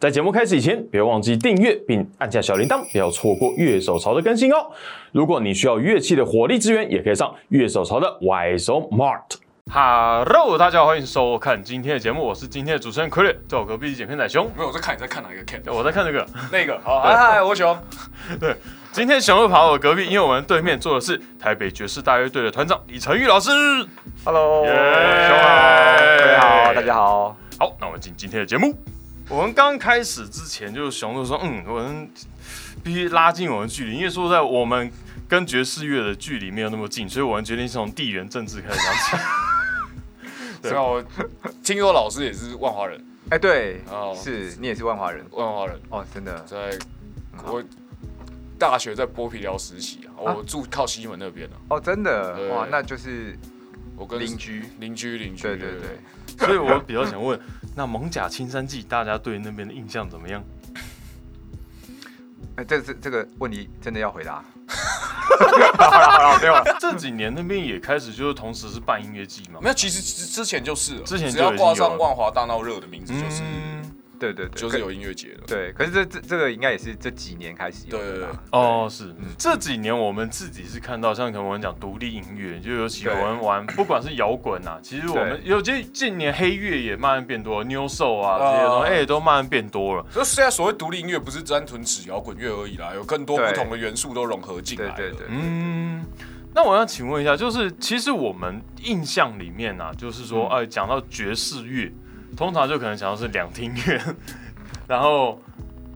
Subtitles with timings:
[0.00, 4.70] 在节目开始以前，别忘记订阅并按下小铃铛，不要错过乐手潮的更新哦。
[5.10, 9.24] 如果你需要乐器的火力支援，也可以上乐手潮的 Y 手 Mart。
[9.68, 14.48] Hello，大家好，欢迎收看今天的节目，我是今天的主持人傀儡，在我隔壁是剪片仔熊。
[14.56, 15.60] 没有，我在看你在看哪一个 Ken？
[15.74, 16.78] 我在看这个，那个。
[16.84, 17.76] 好，嗨嗨，我熊。
[18.38, 18.54] 对，
[18.92, 23.50] 今天熊又跑到我隔壁，因为我们对面坐的是台北爵士大乐队的团长李成玉老师。
[24.24, 27.36] Hello，熊好，各位好，大家好。
[27.58, 28.72] 好，那我们进今天的节目。
[29.28, 32.10] 我们刚开始之前，就是熊就说，嗯，我们
[32.82, 34.90] 必须拉近我们距离，因为说在我们
[35.28, 39.24] 跟爵士乐的距离没有那么近，所以我们决定从地缘政治开始讲起。
[40.62, 40.72] 对。
[40.72, 41.04] 啊，我
[41.62, 46.78] 听说老师也是万华人，哎，对，哦，是你也是万华人，万华人，哦，真的，在
[47.44, 47.62] 我
[48.58, 53.38] 大学在剥皮寮实习啊，我住靠西门那边啊，哦，真的，哇，那就是
[53.94, 55.56] 我跟邻居，邻居，邻居，对。
[55.58, 55.98] 对对。
[56.46, 57.38] 所以我比较想问，
[57.78, 60.42] 那蒙甲青山记大家对那边的印象怎么样？
[62.56, 64.44] 哎，这这这个问题真的要回答？
[65.78, 66.64] 好了好了，没有了。
[66.80, 69.60] 这几年那边也开始就是同时是办音乐季嘛？
[69.62, 73.44] 没有，其实之前就是，之前只要挂上万华大闹热的名字就是。
[74.18, 75.40] 对对对，就是有音乐节的。
[75.46, 78.28] 对，可是这这这个应该也是这几年开始有的。
[78.50, 90.04] 哦，是这几年我们自己是看到，像可能我们讲独立音乐，就有喜欢玩，不管是摇滚啊，其实我们有这近年黑乐也慢慢变多，New Soul 啊这些东西，哎，都慢慢变多了。
[90.10, 94.90] 所以现在所谓独立音乐不是单纯指摇滚乐而已啦，有更多不同的元素都融合进来。
[94.96, 96.04] 对对对，嗯。
[96.54, 101.92] 那我要请问一下，就是其实我们印象里面啊，就是说，哎，讲到爵士乐。
[102.36, 104.16] 通常就可能想到是两厅院，
[104.86, 105.40] 然后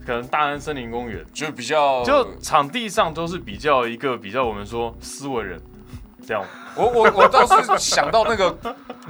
[0.04, 5.60] 可能大安森林公园，就比较就场地上都是比较一个比较我们说斯文人
[6.26, 6.44] 这样。
[6.74, 8.50] 我我我倒是想到那个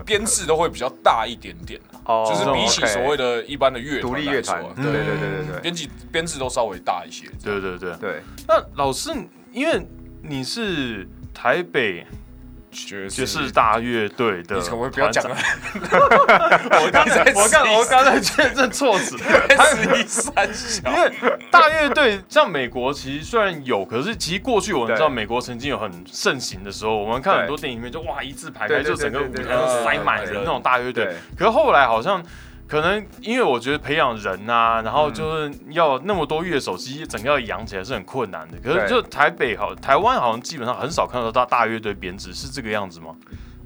[0.05, 7.27] 编制都会比较大一点点哦，就是比起所谓的一般的乐独立乐团，对对对对对，编辑编制都稍微大一些。
[7.43, 8.21] 对对对对。
[8.49, 9.11] 那老师，
[9.53, 9.87] 因为
[10.23, 12.07] 你是台北。
[12.73, 14.89] 爵士大乐队的 我
[16.91, 20.49] 刚才我刚我刚才确认措辞， 十一三
[20.87, 21.13] 因为
[21.51, 32.23] 大乐队像美国其实虽然有，可是其实过去我们知道美国曾经有很盛行的时候，我们看很多电影里面就哇一字排开，就整个舞台上塞满人那种大乐队，可是后来好像。
[32.73, 38.57] 可能因为我觉得培养人啊，然后就是要那么多乐手，其实整个要养起来是很困难的。
[38.61, 43.15] 可是就台北好，台湾好像基本上很少看到大大乐队编制，是这个样子吗？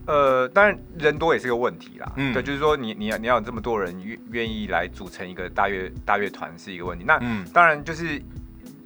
[0.07, 2.13] 呃，当然人多也是个问题啦。
[2.17, 7.05] 嗯，对，就是说你你要你要有这么多人愿愿意来组成一个大乐大乐团是一个问题。
[7.07, 7.17] 那
[7.53, 8.21] 当然就是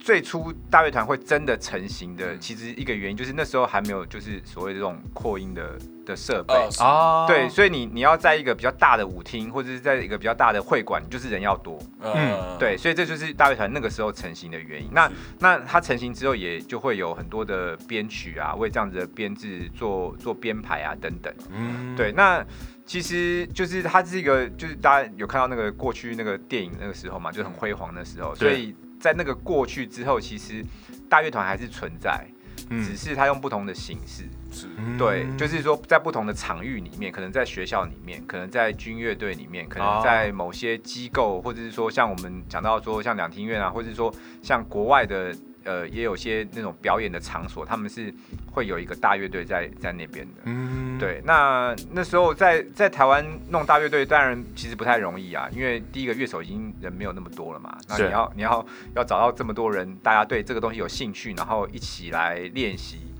[0.00, 5.78] 最初大乐团会真的成型的，其实一个原因就是那时候还没有就是所谓这种扩音的。
[6.10, 6.54] 的设备。
[6.78, 14.88] 啊，对，所以你你要在一个比较大的舞厅，或者是在一个比较大的会馆，就是人要多，嗯，对，所以这就是大乐团那个时候成型的原因。
[14.92, 22.10] 那那它成型之后，也就会有很多的编曲啊，为这样子的编制做做编排啊等等，嗯，对。
[22.12, 22.44] 那
[22.84, 30.64] 其实就是它是一个，就是大家有看到那个过去那个电影那个时候嘛，就很辉煌的时候，所以在那个过去之后，其实
[31.08, 32.24] 大乐团还是存在。
[32.68, 34.22] 只是他用不同的形式，
[34.52, 45.34] 是对，就是说在不同的场域里面，可能在学校里面，可能在军乐队里面，可能在某些机构，或者是说像我们讲到说像两厅院啊，或者是说像国外的。
[45.65, 48.12] 呃，也有些那种表演的场所，他们是
[48.50, 50.41] 会有一个大乐队在在那边的。
[50.44, 51.21] 嗯，对。
[51.25, 57.76] 那那时候在在台湾弄大乐队，当然其实不太容易啊，因为第一个乐手已经人没有那么多了嘛。
[57.88, 58.66] 那你要你要
[58.97, 63.12] 要找到这么多人，大家对这个东西有兴趣，然后一起来练习，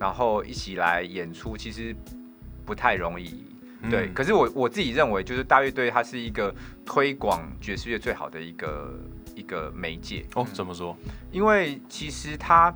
[0.00, 1.94] 然后一起来演出，其实
[2.64, 3.46] 不太容易。
[3.88, 4.08] 对。
[4.12, 6.52] 可是我我自己认为，就是大乐队它是一个
[6.84, 8.92] 推广爵士乐最好的一个。
[9.44, 10.24] 一个媒介。
[10.34, 10.96] 哦，怎么说？
[11.30, 12.74] 因为其实它，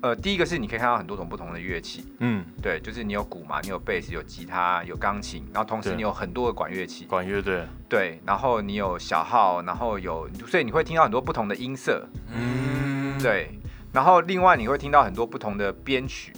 [0.00, 13.50] 呃，第一个是你可以看到很多种不同的乐器，嗯，对，就是你有鼓嘛，你有贝斯，有吉他，有钢琴，然后同时你有很多的管乐器，管乐队，对，然后你有小号，然后有，所以你会听到很多不同的音色，嗯，对，
[13.92, 16.32] 然后另外你会听到很多不同的编曲，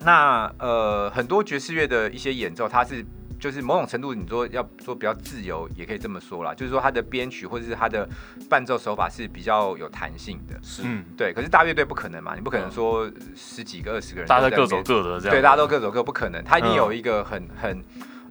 [0.00, 3.04] 那呃，很多爵士乐的一些演奏，它是。
[3.42, 6.54] 就是某种程度，你说要说比较自由，也可以这么说啦。
[6.54, 8.08] 就是说，它的编曲或者是它的
[8.48, 10.56] 伴奏手法是比较有弹性的。
[10.62, 10.84] 是，
[11.16, 11.32] 对。
[11.32, 15.34] 可是大乐队不可能嘛，你不可能说十几个、二十个人，大家各走各的这样。
[15.34, 16.40] 对，大家都各走各，不可能。
[16.44, 17.84] 它一定有一个很很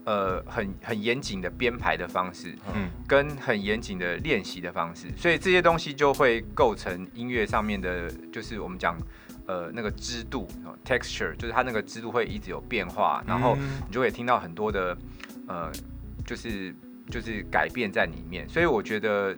[0.06, 8.98] 呃很很严谨的编排的方式，嗯，跟很严谨的练习的方式，所以这些东西就会构成音乐上面的，就是我们讲。
[9.52, 10.48] 呃，那个支度
[10.86, 14.98] ，texture，就是它那个支度会一直有变化，然后你就会听到很多的，
[15.46, 15.70] 呃，
[16.26, 16.74] 就是
[17.10, 19.36] 就是改变在里面，所以我觉得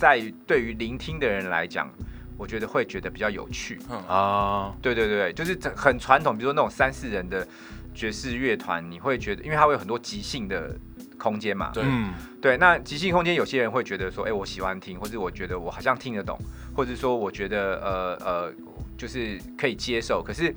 [0.00, 1.88] 在对于聆听的人来讲，
[2.36, 3.78] 我觉得会觉得比较有趣
[4.08, 4.74] 啊。
[4.82, 7.46] 对对对，就是很传统，比如说那种三四人的
[7.94, 10.76] 爵士乐团，你会觉得，因为它会有很多即兴的
[11.16, 11.70] 空间嘛。
[11.72, 11.84] 对，
[12.40, 16.36] 对，那即兴空间有些人会觉得说，哎，我喜欢听，或者我觉得我好像听得懂，
[16.74, 18.52] 或者说我觉得呃呃，
[19.02, 20.54] 就是可以接受，可是。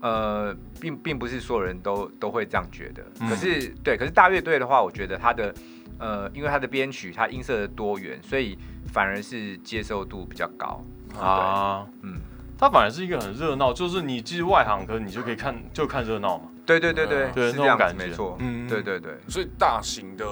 [0.00, 5.52] 呃，并并不是所有人都都会这样觉得，可是对，可是大乐队的话，我觉得它的
[5.98, 8.56] 呃，因为它的编曲，它音色的多元，所以
[8.92, 10.84] 反而是接受度比较高
[11.18, 11.84] 啊。
[12.02, 12.20] 嗯，
[12.56, 16.44] 它反而是一个很热闹，就是你其实外行，可是你就可以看就看热闹嘛。
[16.64, 18.36] 对对对对，是这样感觉，没错。
[18.38, 19.18] 嗯，对对对。
[19.26, 20.24] 所以大型的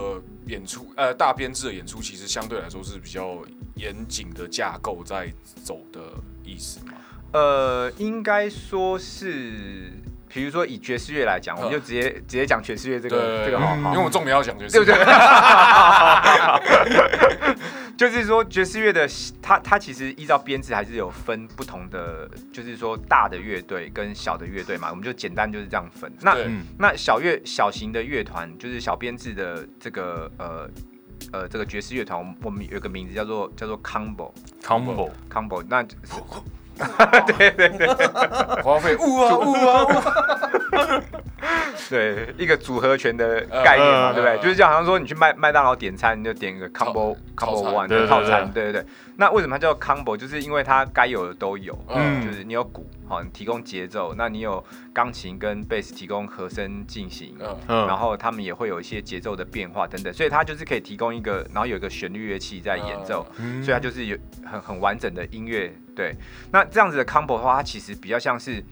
[0.46, 3.42] 演出，呃，大编制的演出，其实相对来说是比较
[3.74, 5.28] 严谨的架构在
[5.64, 6.00] 走的
[6.44, 6.92] 意思嘛。
[7.36, 9.92] 呃，应该说是，
[10.26, 14.96] 比如说以爵士乐来讲，我们就直接直接讲爵士乐这个这个好，因为我重点要讲爵士，对不对？
[17.94, 19.06] 就是说爵士乐的，
[19.42, 26.10] 它它其实依照编制还是有分不同的，就是说大的乐队跟小的乐队嘛，我们就简单就是这样分。
[26.22, 26.38] 那
[26.78, 30.66] 那小乐小型的乐团，就是小编制的这个呃
[31.32, 35.86] 呃这个爵士乐团，我们有个名字叫做叫做 combo，combo，combo，那。
[36.76, 37.86] 对 对对，
[38.62, 39.88] 花费呜啊呜啊呜，
[41.88, 44.36] 对一个组合拳的概念嘛，对不对？
[44.42, 48.86] 就是就好像说你去麦麦当劳点餐，你就点一个 combo combo one 的套餐，对对对。
[49.16, 50.16] 那为什么它叫 combo？
[50.16, 54.62] 就是因为它该有的都有，嗯，就是你有鼓，好，你提供节奏，那你有
[54.92, 57.34] 钢琴跟贝斯提供和声进行，
[57.68, 63.26] 嗯，然后他们也会有一些节奏的变化等等，所以它就是可以提供一个，然后有一个旋律乐器在演奏，
[63.62, 65.72] 所以它就是有很很完整的音乐。
[65.94, 66.14] 对，
[66.52, 68.62] 那这样子的 combo 的话，它其实比较像是，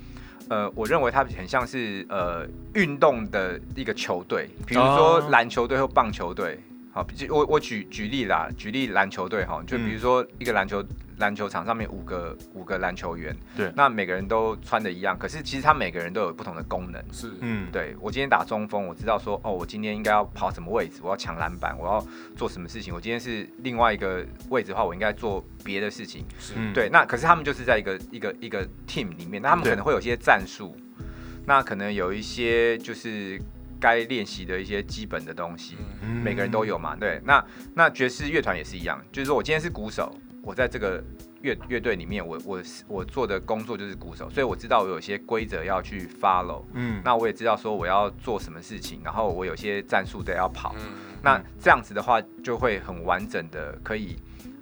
[0.49, 6.59] 呃，我认为它很像是呃运动的一个球队，比如说篮球队或棒球队。
[6.95, 10.81] 好，我我举举例啦，举例篮球队哈，就比如说一个篮球
[11.19, 22.07] 篮球场上面五个五个篮球员，对，那每个人都穿的一样，可是其实他每个人都有不同的功能，是，嗯，对我今天打中锋，我知道说哦，我今天应该要跑什么位置，我要抢篮板，我要
[22.37, 30.77] 做什么事情，我今天是另外一个位置的话，我应该做别的事情，是，对，那可是他们就是在一个一个一个 team 里面，那他们可能会有些战术，
[31.45, 33.43] 那可能有一些就是。
[33.85, 35.77] 该练习的一些基本的东西，
[36.25, 36.97] 每个人都有嘛？
[36.97, 37.45] 对，那
[37.75, 40.11] 那爵士乐团也是一样，就是说我今天是鼓手，
[40.43, 41.05] 我在这个
[41.43, 50.75] 乐乐队里面，我我我做的工作就是鼓手，所以我知道我有些规则要去 follow，嗯，那我也知道说我要做什么事情，然后我有些战术得要跑，
[51.23, 54.17] 那这样子的话就会很完整的可以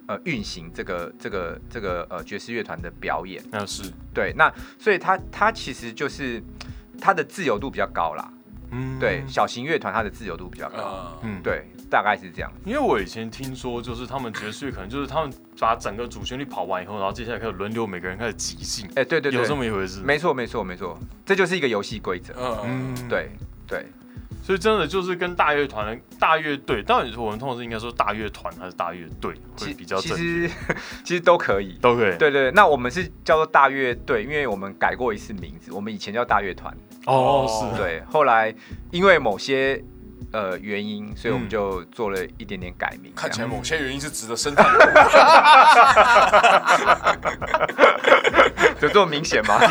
[0.09, 3.89] 呃运行这个这个这个呃爵士乐团的表演，那是。
[4.13, 6.43] 对，那所以它它其实就是
[6.99, 8.29] 它的自由度比较高啦。
[8.73, 12.51] 嗯，对，小型乐团它的自由度比较高，嗯，对，大概是这样。
[12.65, 18.87] 因为我以前听说，就是他们爵士乐可能就是他们把整个主旋律跑完以后，然后接下来开始轮流每个人开始即兴。
[18.95, 20.01] 哎，对对对，有这么一回事。
[20.01, 22.33] 没错没错没错，这就是一个游戏规则。
[22.65, 23.29] 嗯，对
[23.67, 23.85] 对。
[24.43, 30.49] 所以真的就是跟大乐团、大乐队，当然我们通常是应该说大乐团还是大乐队会比较其实
[31.05, 32.17] 其实都可以，都可以。
[32.17, 36.75] 对对，那我们是叫做大乐队，因为我们改过一次名字，我们以前叫大乐团。
[37.05, 38.03] 哦，是对。
[38.11, 38.53] 后来
[38.91, 39.81] 因为某些
[40.33, 43.13] 呃原因，所以我们就做了一点点改名。
[43.15, 44.65] 看起来某些原因是值得深探。
[48.81, 49.57] 有这么明显吗？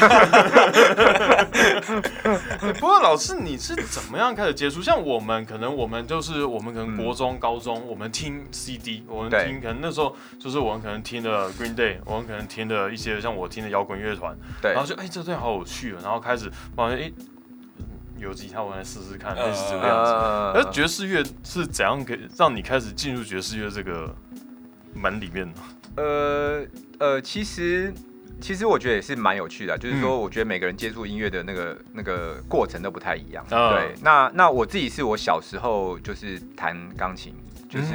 [2.79, 4.81] 不过老师，你是怎么样开始接触？
[4.81, 17.13] 像我们可能，我们就是我们可能国中、高中，我们听 CD，我们听可能那时候就是我们可能听的 Green Day，我们可能听的一些像我听的摇滚乐团，对，然后就哎，这队好有趣啊，然后开始发现哎，
[18.23, 20.13] 有吉他我来试试看，类似这个样子。
[20.55, 24.15] 那爵士乐是怎样给让你开始进入爵士乐这个
[24.95, 25.55] 门里面呢？
[25.97, 26.65] 呃
[26.99, 27.93] 呃，其实。
[28.41, 33.47] 其实我觉得也是蛮有趣的，就是说，我觉得每个人接触音乐的那个那个过程都不太一样。
[33.49, 37.33] 对，那那我自己是我小时候就是弹钢琴，
[37.71, 37.87] 就是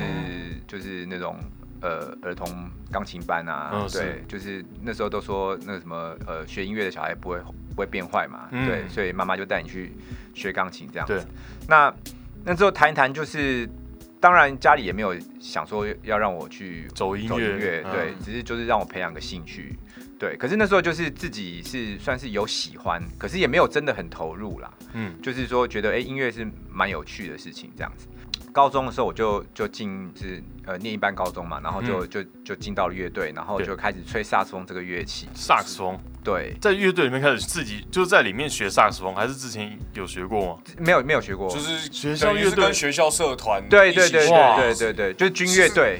[0.66, 1.36] 就是那种
[1.82, 2.48] 呃儿童
[2.92, 9.94] 钢琴班啊，对，就是那时候都说那个什么呃学音乐的小孩不会不会变坏嘛，对，所以妈妈就带你去
[10.34, 11.26] 学钢琴这样子。
[11.68, 11.94] 那
[12.44, 13.70] 那之后谈一谈，就是
[14.20, 19.78] 当然家里也没有想说要让我去走音乐，对，只是就是让我培养个兴趣。
[20.20, 24.74] 对，可是那时候就是自己是算是有喜欢，可是也没有真的很投入啦。
[24.94, 28.08] 嗯，就是说觉得哎，音乐是蛮有趣的事情这样子。
[28.52, 35.28] 高中的时候我就就进是呃念一般高中嘛，然后就就就进到了乐队，然后就开始吹萨克斯风这个乐器。
[35.34, 40.62] 萨克斯风，对，在乐队里面开始自己就是在里面学萨克斯风，还是之前有学过吗？
[40.78, 42.66] 没有没有学过，就是学校乐队。
[42.66, 46.00] 跟学校社团对对对对对对对，就是军乐队。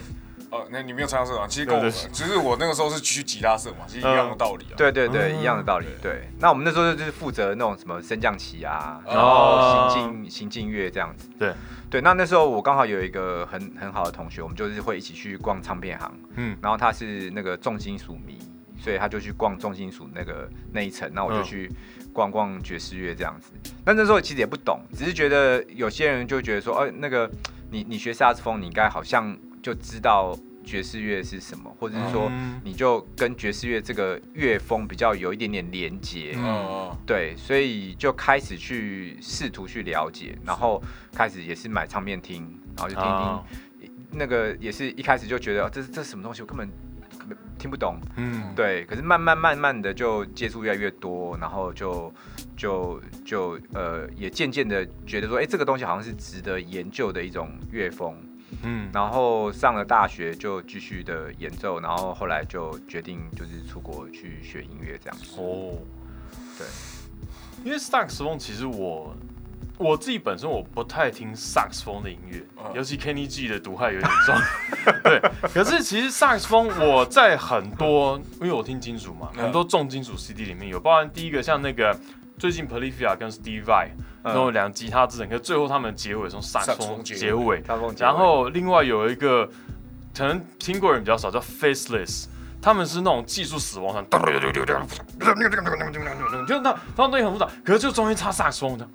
[0.50, 4.76] 呃，那你没有参加社团，其实跟我，只是我那个时候是去吉他社嘛，其实一样的道理啊。
[4.78, 5.88] 对对对，一样的道理。
[6.02, 11.30] 对，那我们那时候就是负责那种什么升降旗啊，然后行进行进乐这样子。
[11.38, 11.54] 对
[11.90, 16.18] 对，那那时候我刚好有一个很很好的同学，我们就是会一起去逛唱片行。
[16.36, 18.40] 嗯，然后他是那个重金属迷，
[18.80, 21.70] 所以他就去逛重金属那个那一层，那我就去
[22.14, 23.52] 逛逛爵士乐这样子。
[23.86, 27.30] 那那时候其实也不懂，只是觉得有些人就觉得说，哦，那个
[27.70, 29.38] 你你学萨克斯风，你应该好像。
[29.68, 30.34] 就知道
[30.64, 32.32] 爵士乐是什么，或者是说，
[32.64, 40.82] 你就跟爵士乐这个乐风比较有一点点连接，嗯，对，所以就开始去试图去了解，然后
[41.14, 42.44] 开始也是买唱片听，
[42.78, 46.70] 然后就听听，那个也是一开始就觉得这是这是什么东西，我根本
[47.60, 52.14] 听不懂，嗯，对，可是慢慢慢慢的就接触越来越多，然后就
[52.56, 58.16] 就就呃也渐渐的觉得说，哎，这个东西好像是值得研究的一种乐风。
[58.64, 65.36] 嗯，然后上了大学就继续的演奏，然后后来就决定就是出国去学音乐这样子。
[65.38, 65.78] 哦，
[66.58, 66.66] 对，
[67.64, 69.16] 因为萨克斯风其实我
[69.78, 72.42] 我自己本身我不太听萨克斯风的音乐，
[72.74, 74.36] 尤其 Kenny G 的毒害有点重。
[75.04, 75.22] 对，
[75.54, 81.96] 可是其实萨克斯风我在很多，因为我听金属嘛，很多重金属 CD 里面有，包含第一个像那个
[82.38, 83.90] 最近 Polyphia 跟 Steve Vai。
[84.24, 87.64] 然后两吉他之人，可最后他们结尾从萨克斯风结尾，
[87.98, 89.50] 然后另外有一个
[90.14, 92.26] 可能听过人比较少，叫 Faceless，
[92.62, 94.06] 他们是那种技术死亡团，
[96.46, 98.86] 就那他们东西很复杂，可是就中间插萨克斯风的。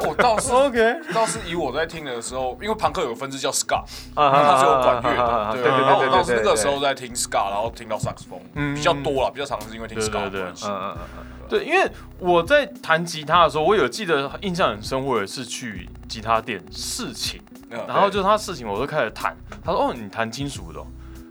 [0.00, 3.82] 哦，倒是 OK，倒是以我在听的时候，因为朋克有个分支叫 Ska，
[4.14, 5.80] 它是有管乐的，对对对。
[5.80, 8.40] 然后我当时那个时候在听 Ska，然后听到萨克斯风
[8.74, 10.66] 比较多了，比较常是因为听 Ska 的关系。
[10.66, 19.36] 嗯嗯嗯对，因为我在弹吉他的时候，我有记得印象很深，我也是去吉他店试琴，然后就他试琴，我就开始弹。
[19.62, 20.80] 他说：“哦，你弹金属的。”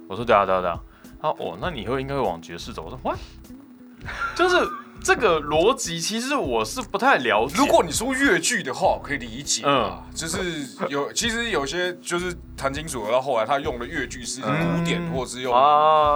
[0.08, 0.80] 我说：“对啊，对啊，对啊。”
[1.20, 3.18] 他说：“哦，那你以后应该会往爵士走。”我说：“What？”
[4.36, 4.56] 就是。
[5.04, 7.56] 这个逻辑其实我是不太了解。
[7.58, 9.64] 如果你说越剧的话，可以理解。
[9.66, 14.48] 嗯，就是有 其实有些就是弹金属，到后来他用的越剧是古
[14.86, 15.52] 典，或者是用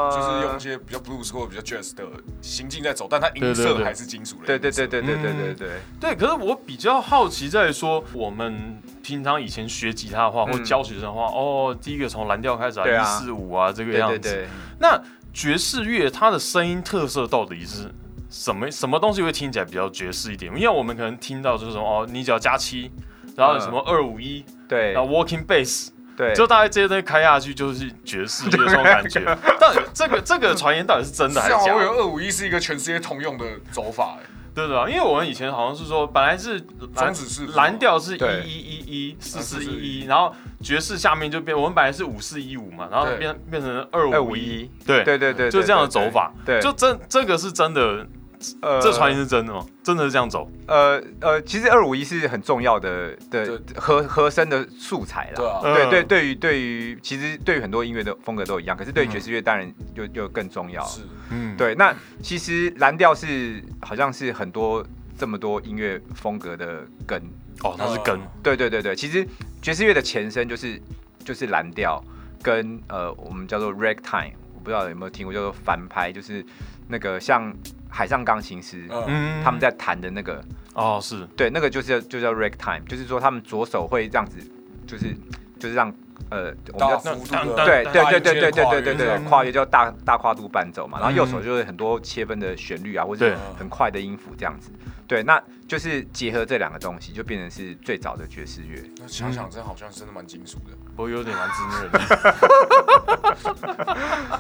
[0.09, 2.05] 就是用一些比较 blues 或者比较 jazz 的
[2.41, 4.45] 行进在走，但它音色还是金属的。
[4.45, 5.69] 对对对对对对对对。
[5.99, 14.47] 对，可是我比较好奇在说，我们平常以前学吉他的话，或教学生的话，哦，第一个从蓝调开始啊，一四五啊这个样子。
[14.79, 14.97] 那
[15.33, 17.93] 爵士乐它的声音特色到底是？
[18.29, 20.51] 什么什么东西会听起来比较爵士一点？
[20.55, 22.91] 因为我们可能听到就是说哦，你只要加七，
[23.35, 29.37] 然后什么二五一，对，然后 walking bass，对，就大概这些东西开下去就是爵士 乐这种感觉。
[29.59, 31.75] 但这个这个传言到底是真的还是假？
[31.75, 34.23] 我以为二五一是一个全世界通用的走法，哎。
[34.57, 39.99] 对的，因为我们以前好像是说，本来是蓝是蓝调是一一一一四四一。
[39.99, 40.33] 一，然后
[40.63, 45.03] 爵士下面就变，我们本来是五四一五嘛，然后变变成二五一，对。
[45.03, 48.07] 对对对，就这样的走法，对，就真这个是真的。
[48.61, 49.65] 呃，这传言是真的吗？
[49.83, 50.47] 真的是这样走？
[50.67, 55.61] 呃呃，其实二五一是很重要的的和和声的素材了。
[55.63, 60.85] 对对对，对于对于其实对于很多音乐的风格都一样，可是对于爵士乐当然就就更重要。
[60.85, 61.01] 是，
[61.31, 61.73] 嗯，对。
[61.75, 64.85] 那其实蓝调是好像是很多
[65.17, 67.19] 这么多音乐风格的根。
[67.63, 68.19] 哦，它是根。
[68.43, 69.27] 对对对对，其实
[69.63, 70.79] 爵士乐的前身就是
[71.25, 71.99] 就是蓝调
[72.43, 76.45] 跟呃我们叫做 ragtime，我不知道有没有听过叫做反拍，就是
[76.87, 77.51] 那个像。
[77.97, 80.39] 海上钢琴师，嗯，他们在弹的那个，
[80.75, 81.25] 哦，是。
[81.35, 84.37] 对，那个就是就叫 ragtime，就是说他们左手会这样子，
[84.85, 85.15] 就是
[85.57, 85.91] 就是让
[86.29, 86.99] 呃，我们叫
[87.65, 94.69] 对对对对对对对对对跨越叫大大跨度伴奏嘛，然后右手就是很多切分的旋律啊，或者很快的音符这样子，
[95.07, 98.79] 对，那就是结合这两个东西，就变成是最早的爵士乐。
[98.99, 101.99] 那想想，这好像真的蛮金属的，我有点蛮自虐的。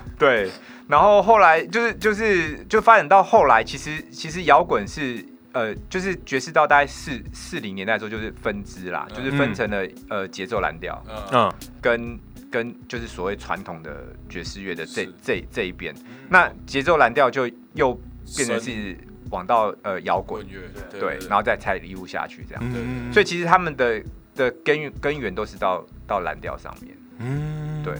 [0.19, 0.51] 对。
[0.87, 11.03] 然后后来就是就是就发展到后来，其实其实摇滚是呃就是爵士到大概四四零年代的时候就是分支啦，就是分成了呃节奏蓝调，
[11.33, 11.51] 嗯，
[11.81, 12.17] 跟
[12.49, 15.93] 跟就是所谓传统的爵士乐的这这这一边，
[16.29, 17.93] 那节奏蓝调就又
[18.37, 18.97] 变成是
[19.29, 22.63] 往到呃摇滚乐对，然后再才一路下去这样，
[23.11, 24.01] 所以其实他们的
[24.35, 27.93] 的根源根源都是到到蓝调上面，嗯，对。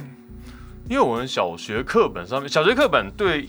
[0.90, 3.48] 因为我们小学课本上面，小学课本对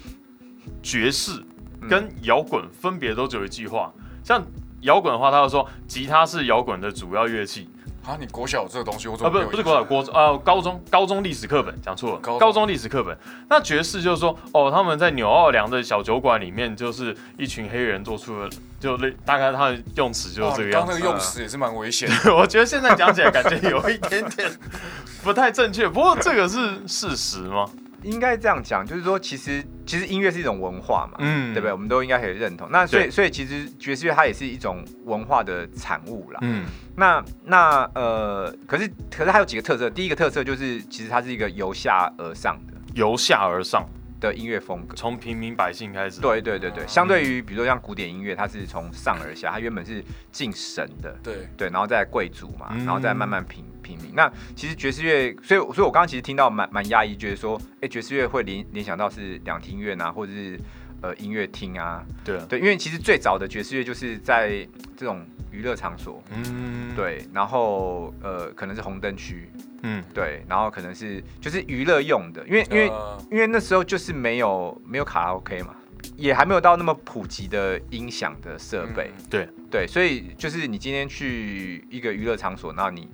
[0.82, 1.42] 爵士
[1.88, 3.92] 跟摇滚分别都只有一句话。
[4.24, 4.44] 像
[4.80, 7.66] 摇滚的话，他就说吉他是摇滚的主要乐器；
[8.04, 13.16] 啊，你国小这个东西，我啊，不是不是国小，国呃高中高中历史课本讲错了，高中历史课本。
[13.48, 20.92] 那爵士就是说，哦，他们在纽奥良的小酒馆里面，就是一群黑人做出了，就类大概他的用词就是这个样子。
[20.92, 24.50] 刚那个用词也是蛮危险， 我觉得现在讲起来感觉有一点点
[25.22, 25.88] 不太正确。
[25.88, 27.68] 不过这个是事实吗？
[28.04, 31.72] 应该这样讲，就是说，其实其实音乐是一种文化嘛，嗯，对不对？
[31.72, 32.68] 我们都应该可以认同。
[32.70, 36.64] 那所以所以其实爵士乐它也是一种文化的产物啦，嗯。
[36.94, 39.90] 那那呃，可是可是它有几个特色。
[39.90, 43.84] 第一个特色就是，其实它是一个由下而上的，由下而上。
[44.20, 46.20] 的音乐风格，从平民百姓开始。
[46.20, 51.48] 对对对对，相对于比如说像古典音乐，它是从上而下，它原本是敬神的，对。
[51.56, 54.12] 对，然后再贵族嘛，然后再慢慢平平民。
[54.14, 60.58] 那其实爵士乐，所以所以我刚刚其实听到蛮蛮压抑，觉得说，哎，爵士乐会联联想到是两厅院啊，或者是
[61.00, 69.50] 呃音乐厅啊，对对，因为其实最早的爵士乐就是在 这种娱乐场所，嗯，对，然后呃可能是红灯区。
[69.82, 72.90] 嗯，对，然后可能是就是娱乐用的，因为因为
[73.30, 75.72] 因为那时候就是没有没有卡拉 OK 嘛，
[76.16, 79.48] 也还没有到那么普及的音响的设备，对。
[79.70, 83.06] 对，所以就是你今天去一个娱乐场所，那你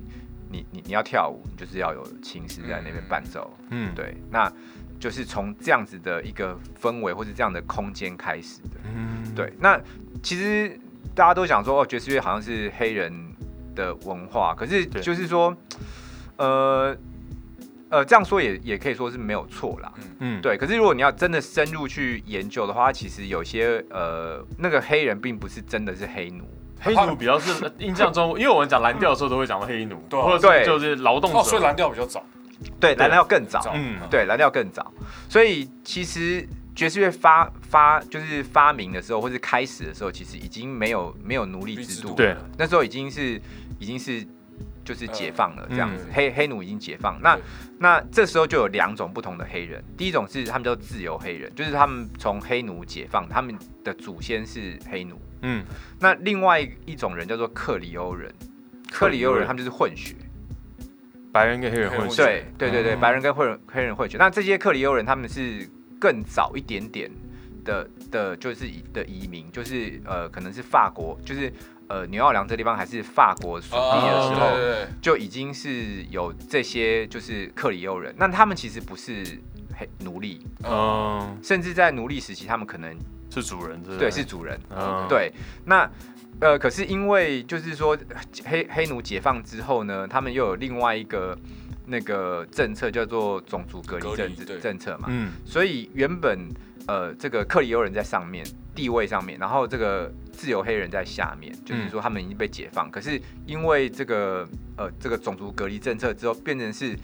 [0.48, 4.50] 你你你要跳舞，你就是要有琴师在那边伴奏，嗯，对，那
[4.98, 9.80] 就是从这样子的一个氛围或者这样的空间开始的，嗯，对，那
[10.22, 10.78] 其实
[11.14, 13.12] 大家都想说哦，爵士乐好像是黑人
[13.74, 15.56] 的文化，可是就是说。
[16.36, 16.96] 呃，
[17.90, 19.92] 呃，这样说也也可以说是没有错啦。
[19.98, 20.56] 嗯嗯，对。
[20.56, 26.44] 可是如果你要真的深入去研究的话，其实有些呃，那个黑人并不是真的是黑奴，
[26.80, 32.26] 黑奴比较是印象中，因为我们讲蓝调的时候都会讲到黑奴，对或者就是劳动者，所以蓝调比较早。
[32.80, 33.72] 对，蓝调更早。
[33.74, 34.92] 嗯，对，蓝调更早。
[35.28, 42.14] 所以其实爵士乐发发就是发明的时候，或是开始的时候，其实已经没有没有奴隶制度。
[42.14, 43.40] 对，那时候已经是
[43.78, 44.26] 已经是。
[44.84, 47.18] 就是解放了这样子，黑黑奴已经解放。
[47.22, 47.38] 那
[47.78, 55.18] 那这时候就有两种不同的黑人，第一种是他们叫自由黑人，就是他们从黑奴解放，他们的祖先是黑奴。
[55.40, 55.64] 嗯，
[55.98, 58.30] 那另外一种人叫做克里欧人，
[58.92, 60.14] 克里欧人他们就是混血，
[61.34, 62.22] 白人跟黑人混血。
[62.22, 64.16] 对对对对，白人跟黑人黑人混血。
[64.16, 65.68] 那这些克里欧人他们是
[66.00, 67.10] 更早一点点
[67.64, 71.52] 的的，就是的移民，就是呃，可能是法国，就是。
[71.86, 74.56] 呃，纽奥良这地方还是法国属地的时候，
[75.02, 78.12] 就已经是有这些就是克里欧人。
[78.16, 79.22] 那他们其实不是
[79.76, 82.96] 黑奴隶，嗯，甚至在奴隶时期，他们可能
[83.40, 84.58] 是主人，对，是主人，
[85.08, 85.32] 对。
[85.64, 85.90] 那
[86.40, 87.96] 呃，可是因为就是说
[88.44, 91.36] 黑黑奴解放之后呢，他们又有另外一个
[91.86, 96.48] 那个政策叫做种族隔离政治政策嘛，嗯，所以原本
[96.86, 98.44] 呃这个克里欧人在上面
[98.74, 100.12] 地位上面，然后这个。
[100.36, 106.94] 自由黑人在下面，就是说他们已经被解放，可是因为这个呃这个种族隔离政策之后，变成是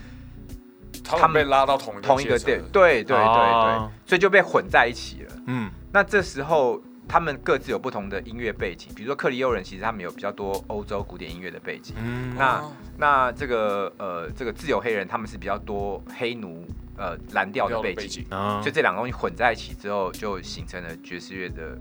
[1.04, 5.32] 他们被拉到同同一个队，对对对对，所以就被混在一起了。
[5.46, 11.94] 嗯，那这时候他们各自有不同的音乐背景，比如说克里欧人，其实他们有比较多欧洲古典音乐的背景。
[11.98, 12.62] 嗯，那
[12.96, 21.76] 那这个呃这个自由黑人，他们是比较多黑奴呃蓝调的背景，所以这两个东西混在一起之后，就形成了爵士乐的。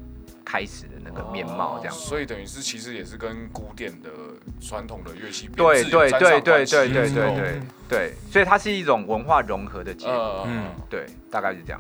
[0.52, 4.10] 开始的那个面貌，这样，所以等于是其实也是跟古典的
[4.60, 11.80] 传统的乐器对对对对对对对对对，所以它是一种文化融合的结果，嗯，对，大概是这样。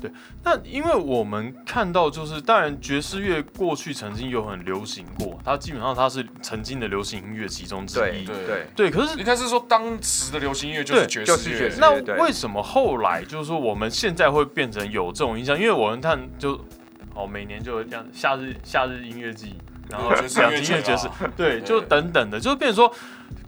[0.00, 0.10] 对，
[0.42, 8.90] 那因为我们看到就是，当然爵士乐过去曾经有很流行过，它基本上它是曾经的流行音乐其中之一，对对对。
[8.90, 11.90] 可是应该是说当时的流行音乐就是爵士乐，那
[12.22, 15.54] 为什么后来就是说我们现在会变成有这种印象？
[15.58, 16.58] 因为我们看就。
[17.16, 19.54] 哦，每年就这样，夏日夏日音乐季，
[19.88, 22.94] 然后两音乐爵士，对，就等等的，就变成说，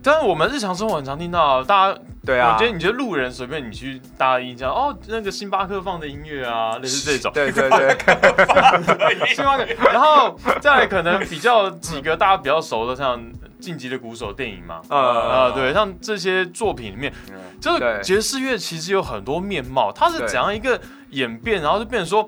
[0.01, 13.21] 但是我们日常生活很常听到，大家对啊，我觉得你觉得路人随便你去大家印象，哦，那个星巴克放的音乐啊，类似这种，对对对， 星巴克，然后再可能比较几个大家比较熟的，像
[13.59, 17.13] 晋级的鼓手电影嘛，啊对，像这些作品里面，
[17.61, 20.79] 就是爵士乐其实有很多面貌，它是怎样一个
[21.11, 22.27] 演变，然后就变成说。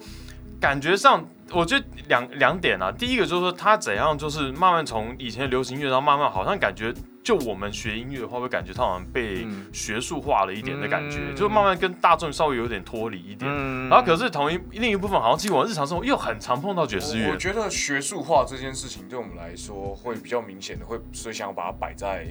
[0.61, 2.91] 感觉上，我觉得两两点啊。
[2.91, 6.93] 第一个就是说，他怎样就是慢慢从以前流行乐，然后慢慢好像感觉，
[7.23, 13.51] 就我们学音乐的话，会感觉他好像被学术化了一点的感觉，就慢慢跟大众稍微有点脱离一点。
[13.89, 17.31] 然后可是同一另一部分，好像其实我日常生活又很常碰到爵士乐。
[17.31, 22.27] 我觉得学术化这件事情对我们来说会比较明显的，会所以想要把它摆在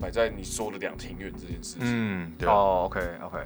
[0.00, 1.82] 摆在你说的两庭院这件事情。
[1.82, 2.48] 嗯，对。
[2.48, 3.38] 哦，OK OK。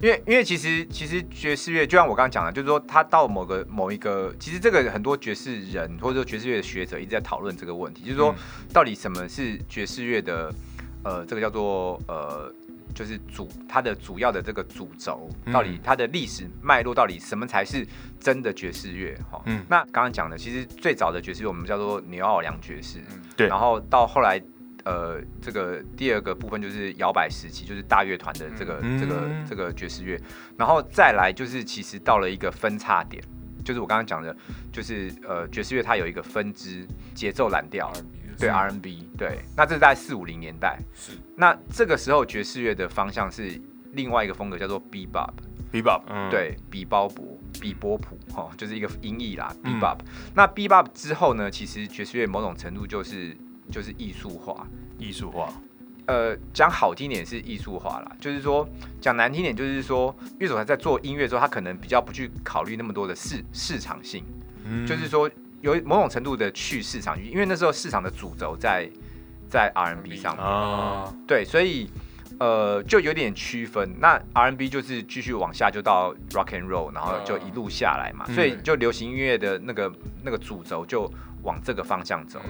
[0.00, 8.34] 因为因为其实其实爵士乐就像我刚刚讲的，就是说他到某个某一个，其实这个很多爵士人或者说爵士乐的学者一直在讨论这个问题，就是说
[8.72, 10.52] 到底什么是爵士乐的
[11.02, 12.52] 呃，这个叫做呃，
[12.94, 17.86] 就是主它的主要的这个主轴，到底它的历史脉络到底什么才是
[18.20, 19.16] 真的爵士乐？
[19.30, 22.98] 哈，嗯，那刚刚讲的，其实最早的爵士乐我们叫做纽奥良爵士，
[23.34, 24.42] 对，然后到后来。
[24.86, 30.16] 呃，这个第二个部分就是摇摆时期，就是大乐团的这个这个这个爵士乐，
[30.56, 33.20] 然后再来就是其实到了一个分叉点，
[33.64, 34.34] 就是我刚刚讲的，
[34.70, 37.92] 就是呃爵士乐它有一个分支节奏蓝调，
[38.38, 43.60] 对 R&B，对，那这是在四五零年代，是，那这个时候爵士乐的方向是
[43.92, 49.98] 另外一个风格，叫做 Bebop，Bebop，对，比包伯，比波普，哈，就是一个音译啦，Bebop，
[50.36, 53.36] 那 Bebop 之后呢，其实爵士乐某种程度就是。
[53.70, 54.66] 就是艺术化，
[54.98, 55.52] 艺术化，
[56.06, 58.68] 呃，讲好听点是艺术化啦，就是说
[59.00, 64.24] 讲难听点就是说，乐手他在做音乐的时候，他可能比较不去考虑那么多的市市场性，
[64.64, 68.88] 嗯就是说有某种程度的去市场，因为那时候市场的主轴在
[69.48, 70.44] 在 R&B 上面，
[71.26, 71.90] 对，所以
[72.38, 73.96] 呃就有点区分。
[73.98, 81.10] 那 R N B 就是继续往下就到 Rock and Roll，然后就一路下来嘛，所以就流行音乐的那个那个主轴就
[81.42, 82.44] 往这个方向走了。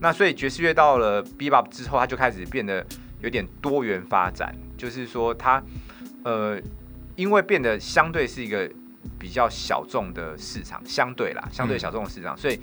[0.00, 2.84] 那所以爵士乐到了 Bebop 之后，它就开始变得
[3.20, 5.62] 有点多元发展，就是说它，
[6.22, 6.60] 呃，
[7.16, 8.70] 因为变得相对是一个
[9.18, 12.60] 比较小众的市场，相对啦，相对小众的市场，所以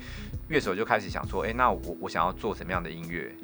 [0.48, 3.34] 乐手就开始想说，哎，那我我想要做什么样的音乐，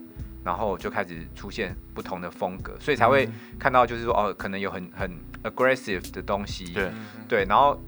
[0.44, 5.11] 然后就开始出现不同的风格，所以才会看到就是说，哦，可能有很很
[5.42, 6.90] aggressive 的东西，对。
[7.29, 7.81] 对，然后。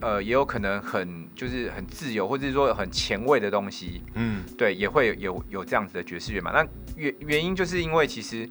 [0.00, 6.50] 呃，也有可能很就是很自由，或者是说很前卫的东西，嗯，对，也会有有这样子的爵士乐嘛。
[6.52, 8.48] 那原原因就是因为其实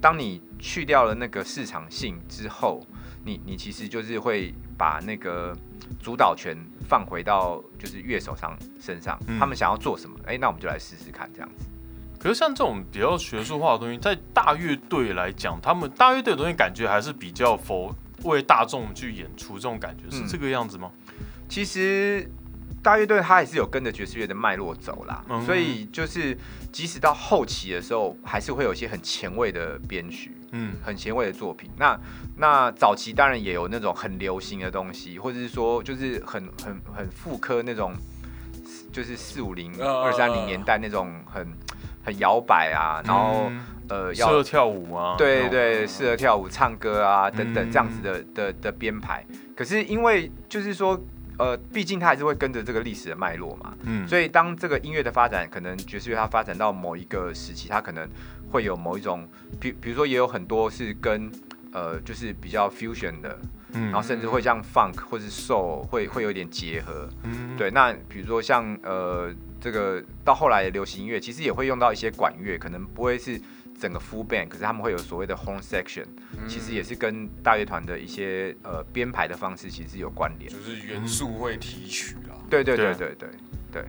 [0.00, 2.86] 当你去掉了那个市场性之后，
[3.24, 5.56] 你你其实就是会把那个
[6.02, 6.56] 主导权
[6.88, 11.66] 放回到就是乐手上身上，他们想要做什么，哎，那我们就来试试看这样子。
[12.18, 17.94] 可是像这种比较学术化的东西，在大乐队来讲，他们大乐队的东西感觉还是比较佛。
[18.24, 20.90] 为大众去演出，这种感觉是这个样子吗？
[21.48, 22.30] 其实
[22.82, 26.36] 大乐队它也是有跟着爵士乐的脉络走啦，所以就是
[26.72, 31.70] 即使到后期的时候，还是会有一些很前卫的编曲，嗯，很前卫的作品。
[31.76, 31.98] 那
[32.36, 37.94] 那早期当然也有那种很流行的东西，或者是说就是很很很复刻那种，
[38.92, 41.46] 就是四五零二三零年代那种很
[42.04, 43.50] 很摇摆啊，然后。
[43.92, 45.16] 呃，适合跳舞吗？
[45.18, 49.22] 对对，适合跳舞、唱歌啊等等这样子的的的编排。
[49.54, 50.98] 可是因为就是说，
[51.38, 58.08] 呃，毕竟它还是会跟着这个历史的脉络嘛，嗯，所以当这个音乐的发展，可能爵士乐它发展到某一个时期，它可能
[58.50, 59.28] 会有某一种，
[59.60, 61.30] 比比如说也有很多是跟
[61.72, 63.38] 呃，就是比较 fusion 的，
[63.74, 67.70] 嗯，然后甚至会像 funk 或是 soul 会会有点结合，嗯，对。
[67.70, 73.40] 那比如说像呃，这个到后来的流行音乐，其实也会用到一些管乐，可能不会是。
[73.82, 76.04] 整个 full band，可是他们会有所谓的 horn section，
[76.46, 82.38] 其实也是跟大乐团的一些呃编排的方式其实有关联，就是元素会提取啦。
[82.48, 83.28] 对对对对对
[83.72, 83.84] 对。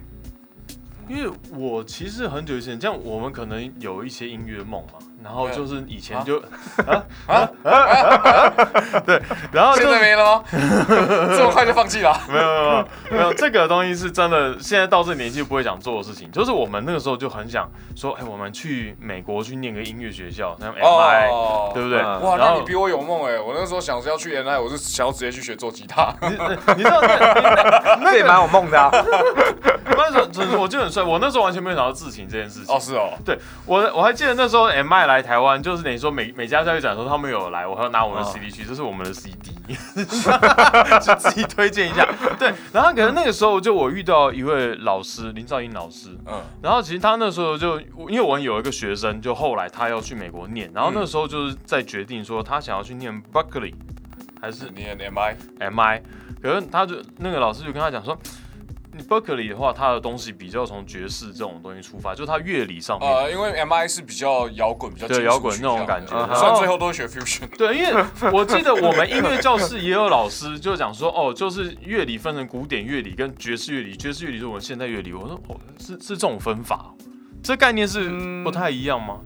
[1.08, 4.94] 因为我其实很久以前，像我们可能有一些音乐梦嘛。
[5.24, 6.38] 然后就是以前就
[6.86, 8.50] 啊啊啊！
[9.06, 10.44] 对，然后现在没了吗？
[10.52, 12.14] 这么快就放弃了？
[12.28, 16.30] 没有没有没有，这个东西是真的，现在到这年纪不会想做的事情。
[16.32, 22.02] 就是我们那个时候就很想说，哎，我们去美国去念个音乐学校，像 MI，对不对？
[22.04, 23.40] 哇，那你比我有梦哎！
[23.40, 26.14] 我那时候想是要去 MI，我是想要直接去学做吉他。
[26.22, 27.02] 你知道
[28.02, 28.92] 那也蛮有梦的啊。
[29.96, 32.76] 那时候我就很帅，我那时候完全没有想到自情这件事情。
[32.76, 35.13] 哦，是哦，对我我还记得那时候 MI 来。
[35.14, 39.52] 来台湾就是等于说每每家教育展的时候，他们有来，我还要拿我们的 CD 去，这是我们的 CD，
[39.96, 42.08] 就自己推荐一下。
[42.40, 53.74] 对，然后可能那个时候就我遇到一位老师林兆英老师，嗯，然后其实他那时候就因为我有一个学生，就后来他要去美国念，然后那时候就是在决定说他想要去念 Berkeley
[54.42, 56.02] 还是念 MI MI，
[56.42, 58.18] 可是他就那个老师就跟他讲说。
[58.96, 63.10] 你 Berkeley 的话，它的东西比较从爵士这种东西出发，就是它乐理上面。
[63.10, 67.48] 呃，因为 MI 是比较摇滚，比较摇滚那种感觉，虽然最后都学 fusion。
[67.58, 75.12] 对，因为 我记得我们音乐教室也有老师就讲说，哦，就是乐理分成古典乐理跟爵士乐理，爵士乐理是我们现代乐理。
[75.12, 76.94] 我说，哦，是是这种分法，
[77.42, 78.10] 这概念是
[78.44, 79.20] 不太一样吗？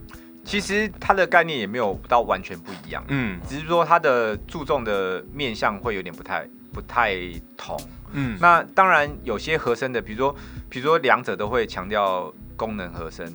[0.46, 6.48] 其实它的概念也没有到完全不一样，嗯，只是说它的注重的面向会有点不太
[6.78, 7.16] 不太
[7.58, 7.76] 同。
[8.12, 10.36] 嗯，那当然有些和声的，比如说，
[10.70, 13.26] 比如说两者都会强调功能和声，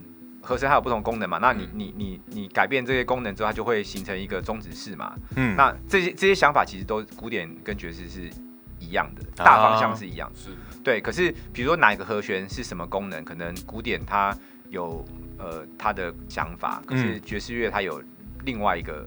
[0.40, 1.38] 和声还有不同功能嘛。
[1.38, 5.12] 那你你你你改变这些功能之后，它就会形成一个终止式嘛。
[5.34, 8.30] 嗯，那这些这些想法其实都古典跟爵士是
[8.78, 10.30] 一样的，大方向是一样。
[10.36, 10.50] 是，
[10.84, 11.00] 对。
[11.00, 14.32] 可是比如说哪一个和弦是什么功能，可能古典它
[14.70, 15.04] 有。
[15.38, 18.00] 呃它的想法，可是爵士乐它有
[18.44, 19.04] 另外一个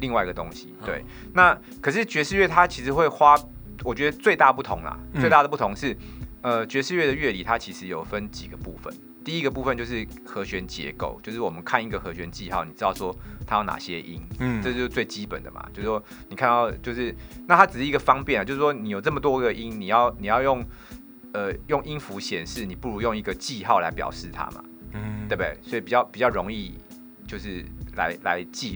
[0.00, 0.74] 另外一个东西。
[0.84, 3.36] 对，那可是爵士乐它其实会花，
[3.84, 5.96] 我觉得最大不同啦，最大的不同是，
[6.40, 8.92] 呃，爵士乐的乐理它其实有分几个部分。
[9.24, 13.14] 第一个部分就是和弦结构，就是我们看一个和弦记号，你知道说
[13.46, 15.64] 它有哪些音，嗯，这就是最基本的嘛。
[15.72, 17.14] 就是说你看到就是
[17.46, 20.64] 那它只是一个方便啊，就是说你有这么多个音，你要你要用
[21.32, 25.56] 呃用音符显示，你不如用一个记号来表示它嘛，嗯，对不对？
[25.62, 26.76] 所以比较比较容易
[27.26, 27.64] 就是
[27.96, 28.74] 来来记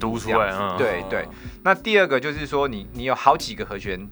[0.78, 1.26] 对对。
[1.62, 4.08] 那第二个就是说你你有好几个和弦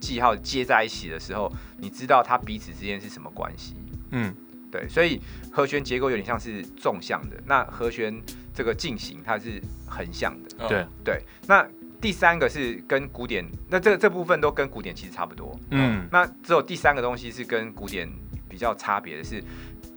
[0.00, 3.74] 记号接在一起的时候，你知道它彼此之间是什么关系，
[4.10, 4.34] 嗯。
[4.70, 5.18] 对，所以
[5.50, 8.14] 和弦结构有点像是纵向的，那和弦
[8.52, 10.68] 这个进行它是横向的。
[10.68, 11.66] 对对，那
[12.02, 15.58] 第三个是跟古典，那这这部分都跟古典其实差不多。
[15.70, 18.06] 嗯，那只有第三个东西是跟古典
[18.46, 19.42] 比较差别的是，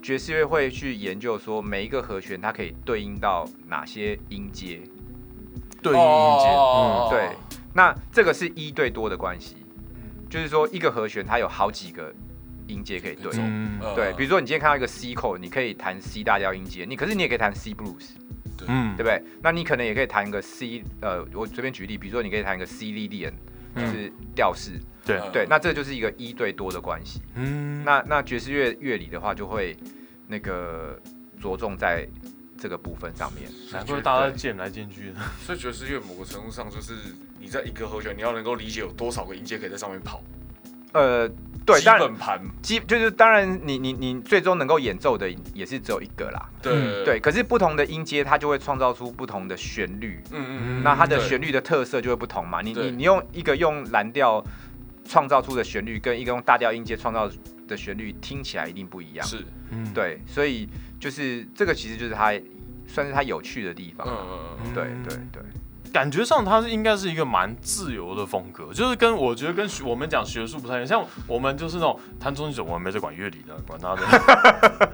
[0.01, 4.81] 爵士乐会去研究说每一个和弦它可以对应到哪些音阶，
[5.81, 6.47] 对应音阶。
[6.49, 7.35] 嗯，对，
[7.73, 9.57] 那这个是一对多的关系，
[10.29, 12.13] 就是说一个和弦它有好几个。
[12.67, 13.33] 音阶可以对，
[13.95, 18.11] 对，比如说你今天看到一个 C 口，你可以弹 C 大调音阶，你可是你也可以弹 C blues，
[18.55, 19.21] 对，对不对？
[19.41, 23.37] 那你可能也可以弹一个 C，呃，我随便举例，比如说你可以弹一个 C l d n 就
[23.79, 27.21] 是调式，对对，那这就是一个一对多的关系。
[27.35, 29.77] 嗯，那那爵士乐乐理的话，就会
[30.27, 30.99] 那个
[31.39, 32.07] 着重在
[32.57, 35.15] 这个部分上面，难怪大家见来见去的。
[35.45, 36.93] 所以爵士乐某个程度上就是
[37.39, 40.21] 你在一个和弦，你要能够理解有多少个音阶可以在上面跑。
[40.93, 41.29] 呃。
[41.65, 46.49] 对，基本盘基就是当然，你你你最终能够演奏的也是只有一个啦。
[46.61, 50.19] 对对，可是不同的音阶，它就会创造出不同的旋律。
[50.31, 50.83] 嗯嗯嗯。
[50.83, 52.61] 那它的旋律的特色就会不同嘛。
[52.61, 54.43] 你你你用一个用蓝调
[55.05, 57.29] 创造出的旋律，跟一个用大调音阶创造
[57.67, 59.25] 的旋律，听起来一定不一样。
[59.25, 60.67] 是，嗯，对，所以
[60.99, 62.33] 就是这个其实就是它
[62.87, 64.07] 算是它有趣的地方。
[64.07, 64.73] 嗯嗯嗯。
[64.73, 65.43] 对对对。
[65.91, 70.87] 感觉上他是应该是一个蛮自由的风格，就是跟我觉得跟我们讲学术不太一样。
[70.87, 74.89] 像我们就是那种弹中手，我们没在管乐理的，管他的。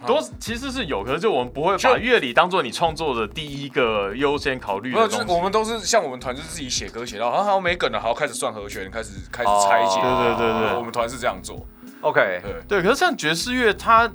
[0.06, 5.30] 多其实是有，可是就我们不会把乐理当做你创作的第一个优先考虑的东西。
[5.30, 10.00] 我们都是像我们团就是自己写歌写到好好没梗了，好开始算和弦，开始开始拆解。
[10.00, 11.66] 对对对对，我们团是这样做。
[12.00, 12.82] OK，对对。
[12.82, 14.10] 可是像爵士乐，它。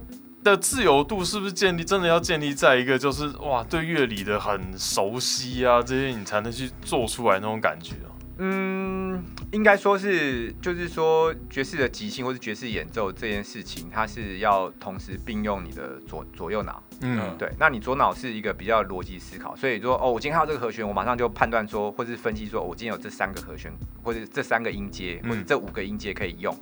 [0.46, 8.14] 的自由度是不是建立真的要建立在一个就是哇对乐理的很熟悉啊这些你才能去做出来那种感觉啊？
[8.38, 16.84] 嗯，应该说是就是说爵士的即兴或是爵士演奏这件事情，它是要同时并用你的左左右脑。
[17.00, 17.50] 嗯，对。
[17.58, 23.72] 那你左脑是一个比较逻辑思考，所以说哦，我今天看到这个和弦，我马上就判断说，或是分析说，我今天有这三个和弦，
[24.04, 26.54] 或者这三个音阶，或者这五个音阶可以用。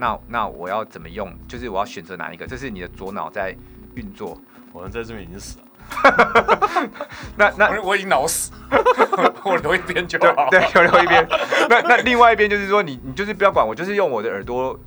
[0.00, 1.30] 那那我要怎么用？
[1.46, 2.46] 就是我要选择哪一个？
[2.46, 3.54] 这是你的左脑在
[3.94, 4.36] 运作。
[4.72, 5.64] 我们在这边已经死了。
[7.36, 8.52] 那那我已经脑死，
[9.44, 10.48] 我留一边就好。
[10.50, 11.26] 对，我留一边。
[11.68, 14.78] 那那另外一边就是说，你你就是不要管我，就是用我的耳朵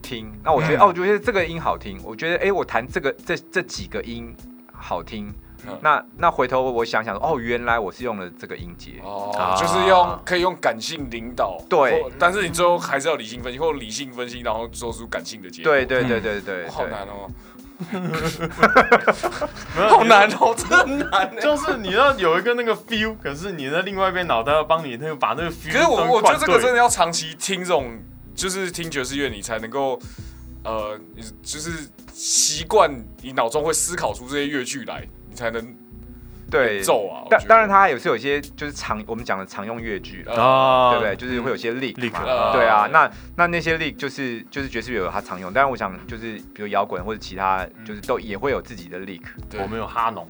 [0.00, 0.32] 听。
[0.42, 2.00] 那我觉得哦，我觉得这个音好听。
[2.04, 4.34] 我觉得哎，我弹这个这这几个音
[4.72, 5.34] 好听。
[5.80, 15.72] 那那回头我想想哦，原来我是用了这个音节哦，就是用可以用感性领导，对，但是你最后还是要理性分析，或理性分析，然后做出感性的结果。
[15.72, 17.28] 对对对对对，好难哦，
[19.88, 21.36] 好难哦，真难。
[21.40, 25.72] 就是你要有一个那个 feel，可是你的另外一边脑袋要帮你那个把那个 feel。
[25.72, 27.98] 可是我我觉得这个真的要长期听这种，
[28.34, 29.98] 就是听爵士乐，你才能够
[30.62, 30.98] 呃，
[31.42, 32.90] 就是习惯
[33.22, 35.06] 你脑中会思考出这些乐句来。
[35.36, 35.76] 才能
[36.50, 36.80] 对。
[36.80, 41.16] 奏啊，当当然它也是有些就是常我们讲的常用乐句啊，对不对？
[41.16, 41.92] 就是会有些 lick，
[42.52, 49.22] 对啊，那那那些 lick 就是就是爵士乐有它常用，但是我想就是比如摇滚或者其他就是都也会有自己的 lick。
[49.60, 50.26] 我们有哈农，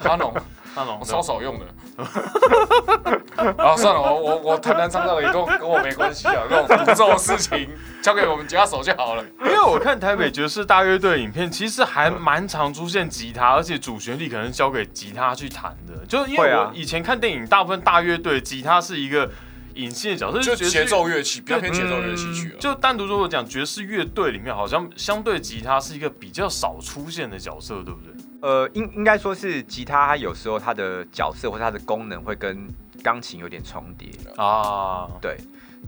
[0.00, 0.34] 哈农。
[0.76, 1.66] 我超少用的，
[3.62, 7.68] 啊，算了，我我我弹弹唱唱也跟跟我没关系啊，这种这种事情
[8.02, 9.24] 交给我们吉他手就好了。
[9.40, 16.04] 因为我看台北爵士大乐队影片，其实还蛮常出现吉他，而且主旋律可能交给吉他去弹的。
[16.06, 19.30] 就是因为我以前看电影，大部分大乐队吉他是一个
[19.74, 22.56] 隐性的角色，就节奏乐器，比较偏节奏乐器去了。
[22.58, 28.13] 就单独如果讲爵士乐队里面，好像相对吉他是一个比较少出现的角色，对不对？
[28.44, 32.68] 呃，应应该说是吉他，它有时候它的角色或它的功能会跟
[33.02, 35.08] 钢琴有点重叠啊。
[35.18, 35.38] 对，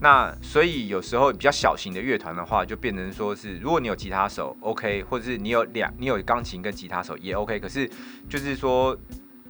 [0.01, 7.59] 那所以有时候比较小型的乐团的话，就变成说是，如果你有吉他手，OK，或者是你有两，你有钢琴跟吉他手也 OK。
[7.59, 7.87] 可是
[8.27, 8.97] 就是说，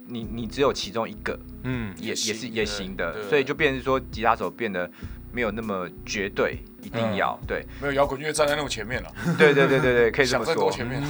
[0.06, 4.90] 你你只有其中一个，嗯，也也是也行的，所以就变成说吉他手变得
[5.32, 6.58] 没有那么绝对。
[6.82, 9.10] 一定要对，没有摇滚乐站在那么前面了。
[9.36, 10.70] 对对对对对， 可以这么说。
[10.70, 11.02] 前面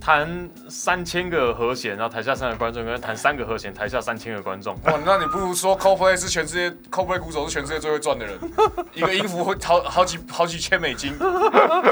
[0.00, 4.74] 弹三千个和弦，然后台下三个观众，跟弹三个和弦，台下三千个观众。
[4.84, 8.38] 哇，那你不如说 Coldplay 是全世界 Coldplay 鼓手是全世界最会赚的人，
[8.94, 11.16] 一个音符会好好几好几千美金。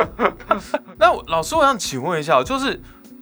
[0.98, 2.80] 那老师，我想请问一下，就是。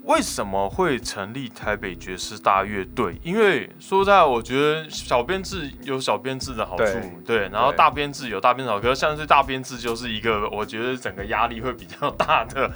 [0.09, 3.21] 为什么会成立台北爵士大乐队？
[3.23, 12.71] 因为说实在，我觉得小编制有小编制的好处，对，然后大编制有大编制好，可是像是大编制就是一个，我觉得整个压力会比较大的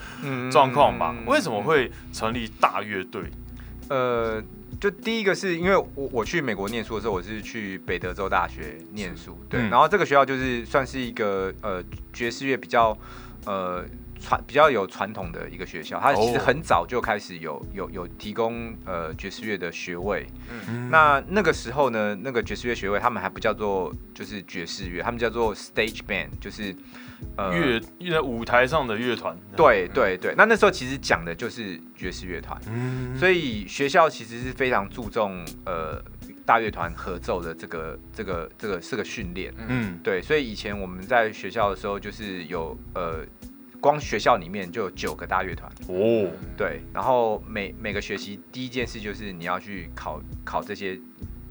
[0.50, 1.16] 状况吧。
[1.26, 3.22] 为什么会成立大乐队？
[3.88, 4.42] 呃，
[4.78, 12.94] 就第一个是因为我我去美国念书的时候，我是去北德州大学念书，对，然后这个学校就是算是一个呃爵士乐比较
[13.46, 13.82] 呃。
[14.22, 20.26] 传比较有传统的一个学校，它其实很早就开始有有有提供呃爵士乐的学位。
[20.68, 26.74] 嗯，那那个时候呢，那个爵士乐学位他们还不叫做就是爵士乐，他们叫做 stage band，就是
[27.36, 29.36] 呃乐乐舞台上的乐团。
[29.56, 32.58] 对对对，那那时候其实讲的就是爵士乐团。
[32.70, 36.00] 嗯，所以学校其实是非常注重呃
[36.46, 39.52] 大乐团合奏的这个这个这个是个训练。
[39.68, 43.26] 嗯，对，所以以前我们在学校的时候就是有呃。
[43.82, 50.96] 光学校里面就有九个大乐团哦，对，然后每每个学期第一件事就是你要去考考这些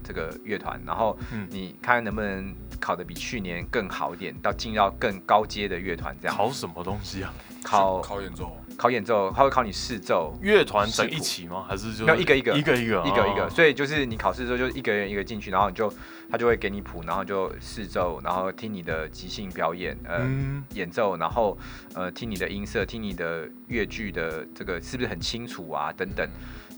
[0.02, 1.17] 这个乐团，然后
[1.50, 6.36] 你看能不能考的比去年更好一点，到进到更高阶的乐团这样。
[6.36, 7.34] 考什么东西啊？
[7.62, 8.56] 考考演奏。
[8.77, 10.38] 考演奏，他会考你试奏。
[10.41, 11.65] 乐团整一起吗？
[11.67, 13.49] 还是就要一个一个一个一个一个一个？
[13.49, 15.93] 所以就是你考试的时候，就一个人一个进去，然后你就
[16.29, 20.25] 他就会给你谱，然后就试奏，然后听你的即兴表演，呃，
[20.73, 21.57] 演奏，然后
[21.93, 25.91] 呃听你的音色，听你的乐句的这个是不是很清楚啊？
[25.91, 26.27] 等等。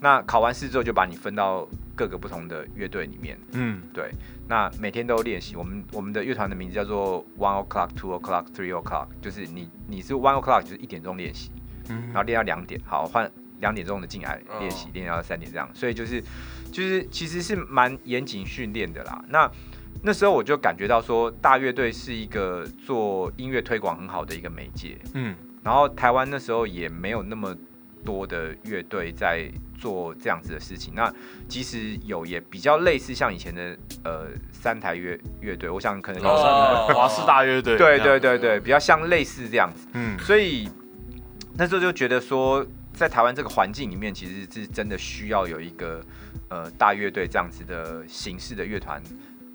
[0.01, 3.39] 那考完试之后，就把你分到各个不同的乐队里面。
[3.53, 4.11] 嗯，对。
[4.49, 5.55] 那每天都练习。
[5.55, 11.51] 我们我们的乐团的名字叫做 One O'clock, Two O'clock, Three O'clock，就是你你是 One O'clock 就是一点钟练习。
[11.87, 16.21] 然后练到两点，好换两点钟的进来练习，练到三点这样，所以就是
[16.71, 19.23] 就是其实是蛮严谨训练的啦。
[19.29, 19.49] 那
[20.01, 27.55] 那时候我就感觉到说，大乐队是一个做音乐推广很好的一个媒介，嗯，然后台湾那时候也没有那么
[28.03, 30.93] 多的乐队在做这样子的事情。
[30.93, 31.13] 那
[31.47, 40.67] 即使有，也比较类似像以前的呃三台乐乐队，我想可能华师大乐队，对对对对，比较像类似这样子，嗯，所以。
[41.55, 46.03] 那时候就觉得说，在台湾这个环境里面，其实是真的需要有一个
[46.49, 49.01] 呃大乐队这样子的形式的乐团，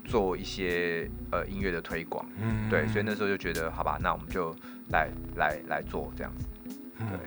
[0.04, 2.24] 做一些呃音乐的推广。
[2.40, 4.54] 嗯，对，所以那时候就觉得，好吧，那我们就
[4.90, 6.46] 来来来做这样子。
[6.98, 7.18] 对，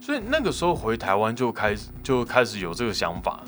[0.00, 3.44] 所以那个时候回台湾就开始就开始有这个想法。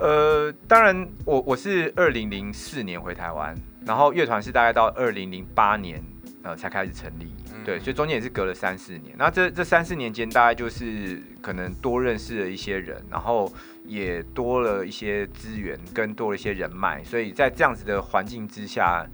[0.00, 6.00] 呃，当然，我我是二零零四年回台湾，然后乐团是大概到二零零八年
[6.44, 7.32] 呃才开始成立。
[7.64, 9.14] 对，所以中间也是隔了三四年。
[9.18, 13.52] 那这这三四年间，大概就是可能多认识了一些人，然后
[13.84, 17.02] 也多了一些资源，跟多了一些人脉。
[17.04, 19.06] 所以在这样子的环境之下，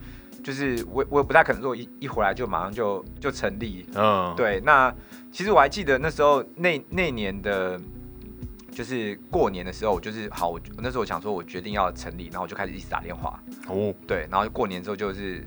[0.42, 3.86] 就是我我也不太可能说一一回来就马上就就成立。
[3.94, 4.60] 嗯，对。
[4.60, 4.94] 那
[5.32, 7.80] 其实我还记得那时候那那年的，
[8.70, 13.42] 就是过年的时候，我就是好，我那时候我想说我决定要成立，然后我就开始一直打电话。
[13.68, 15.44] 哦，对，然后过年之后就是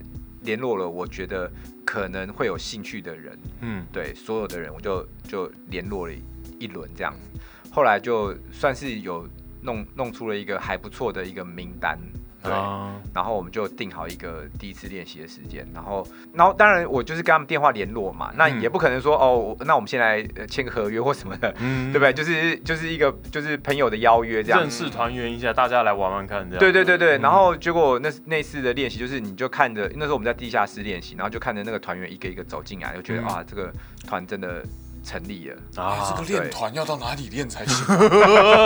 [0.47, 1.51] 联络了，我觉得。
[1.87, 6.13] 可能会有兴趣的人，嗯，对，所有的人，我就就联络了
[6.59, 7.39] 一轮这样子，
[7.71, 9.25] 后来就算是有
[9.61, 11.97] 弄弄出了一个还不错的一个名单。
[12.47, 21.51] 对，然后我们就定好一个第一次练习的时间，然后，然后当然我就是跟他们电话联络嘛，那也不可能说哦，那我们先来签个合约或什么的，
[21.91, 22.13] 对不对？
[22.13, 26.59] 就是就是一个就是朋友的邀约这样，正式团圆一下，大家来玩玩看这样。
[26.59, 33.71] 对对对对，然后结果那那次的练习就是你就看着那时候我们在地下室练习，然后就看着那个团员一个一个走进来，就觉得啊，这个
[34.07, 34.63] 团真的。
[35.07, 36.13] 成立了啊！
[36.13, 37.85] 这个练团要到哪里练才行？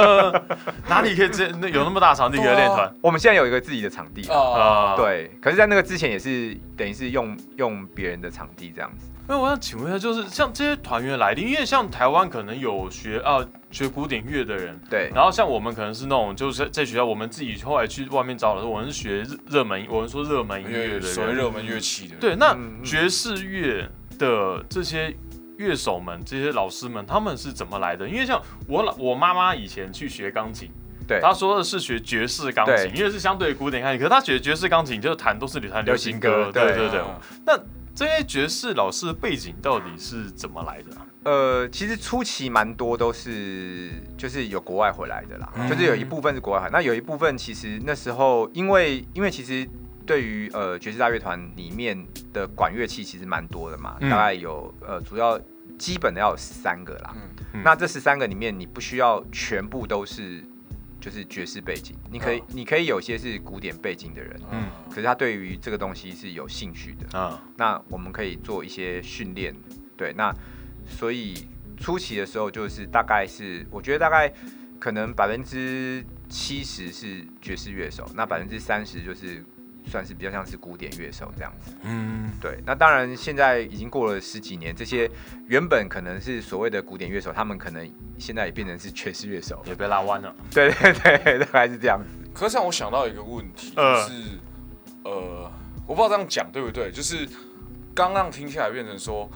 [0.89, 2.91] 哪里可以这那有那么大场地可以练团？
[2.99, 5.30] 我们现在有一个自己的场地啊，对。
[5.39, 9.06] 可是，在那个之前也是等于是用用别人的场地这样子。
[9.27, 13.38] 那我想请问一下，就是像这些团员来，因为像台湾可能有学啊
[13.69, 15.12] 学古典乐的人，对。
[15.13, 22.15] 然后像我们可能是那种就是在学校，我们自己后来去外面找的时候，我们是学热门，我们说热门音乐的，所谓热门乐器的。
[22.19, 25.15] 对，那爵士乐的这些。
[25.62, 28.08] 乐手们，这些老师们，他们是怎么来的？
[28.10, 30.69] 因为像我老我妈妈以前去学钢琴，
[31.08, 36.73] 对，她说的是学爵士钢琴，因为是相对古典钢琴，可是她学爵士钢琴就弹都是弹流行歌，对。
[36.73, 37.02] 对对。
[37.46, 37.58] 那
[37.94, 40.98] 这些爵士老师的背景到底是怎么来的？
[41.23, 49.67] 呃，其实初期蛮多都是就是有国外回来的啦，就是有一部分是国外，那有一部分其实那时候因为因为其实
[50.04, 51.96] 对于呃爵士大乐团里面
[52.33, 55.40] 的管乐器其实蛮多的嘛，大概有呃主要
[55.82, 57.15] 基本的要有十三个啦。
[57.63, 60.44] 那这十三个里面，你不需要全部都是
[61.00, 67.42] 就是爵士背景，你可以你可以有些是古典背景的人，嗯，可是他对于这个东西是有兴趣的啊。
[67.58, 69.56] 那我们可以做一些训练，
[69.98, 70.32] 对，那
[70.86, 74.32] 所以初期的时候就是大概是我觉得大概
[74.79, 79.44] 可能百分之七十是爵士乐手，那百分之三十就是。
[79.88, 82.60] 算是比较像是古典乐手这样子，嗯，对。
[82.65, 85.10] 那当然，现在已经过了十几年，这些
[85.48, 90.34] 原本可能是所谓的古典乐手，他们可能现在也变成是爵士乐手，也被拉弯了。
[90.52, 92.29] 对对对，大概是这样子。
[92.34, 94.13] 可是让我想到一个问题，就是
[95.04, 95.52] 呃，
[95.86, 97.27] 我不知道这样讲对不对，就是
[97.94, 99.29] 刚刚听起来变成说，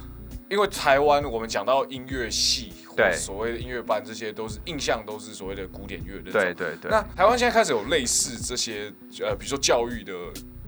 [0.50, 2.74] 因为台湾我们讲到音乐系。
[2.96, 6.32] 对，所谓的音乐班，这些都是印象，都是所谓的古典乐的。
[6.32, 6.90] 对对对。
[6.90, 8.90] 那台湾现在开始有类似这些
[9.20, 10.14] 呃，比如说教育的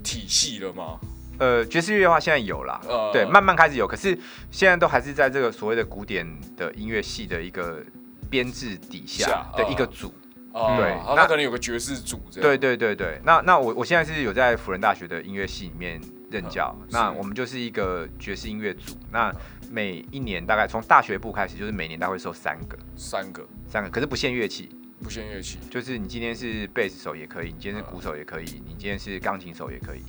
[0.04, 1.00] 体系了吗？
[1.40, 2.82] 呃，爵士乐的话，现在有了，
[3.14, 3.88] 对，慢慢开始有。
[3.88, 4.08] 可是
[4.52, 7.82] 现在都还是在这个所谓的古典的音乐系的一个
[8.30, 10.14] 编制底下的一个组。
[10.52, 12.20] 对，那可能有个爵士组。
[12.34, 13.22] 对对对对。
[13.24, 18.98] 那那我我现在是有在辅仁大学的音乐系里面任教，那我们就是一个爵士音乐组。
[19.12, 19.32] 那
[19.70, 24.70] 每一年大概从大学部开始，就是每年大概会收三个，三个，三个，可是不限乐器，
[25.04, 30.02] 不限乐器，就是你今天是贝斯手也可以，你今天是鼓手也可以，你今天是钢琴手也可以，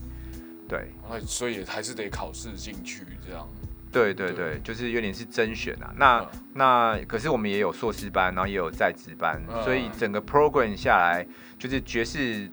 [0.68, 0.92] 对，
[1.26, 3.48] 所以还是得考试进去这样，
[3.90, 11.26] 对对对，就是有点是甄选啊，那那可是我们也有硕士班，然后也有在职班，所以整个 program 下来，
[11.58, 12.50] 就是爵士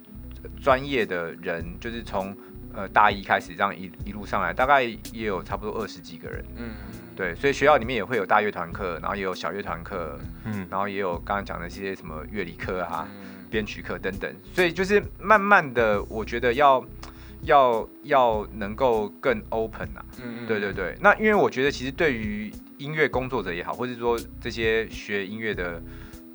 [0.62, 2.36] 专业的人，就是从。
[2.76, 6.44] 呃，大一开始这样一一路上来，大概也有差不多二十几个人。
[6.58, 6.72] 嗯，
[7.16, 13.08] 对，所以学校里面也会有大乐团课，然后也有小乐团课，嗯，然后也有刚刚讲的这些什么乐理课啊、
[13.50, 14.30] 编曲课等等。
[14.54, 16.86] 所以就是慢慢的，我觉得要
[17.44, 20.04] 要要能够更 open 啊。
[20.22, 20.98] 嗯对对对。
[21.00, 25.82] 那因为我觉得其实对于音乐工作者也好，或者说这些学音乐的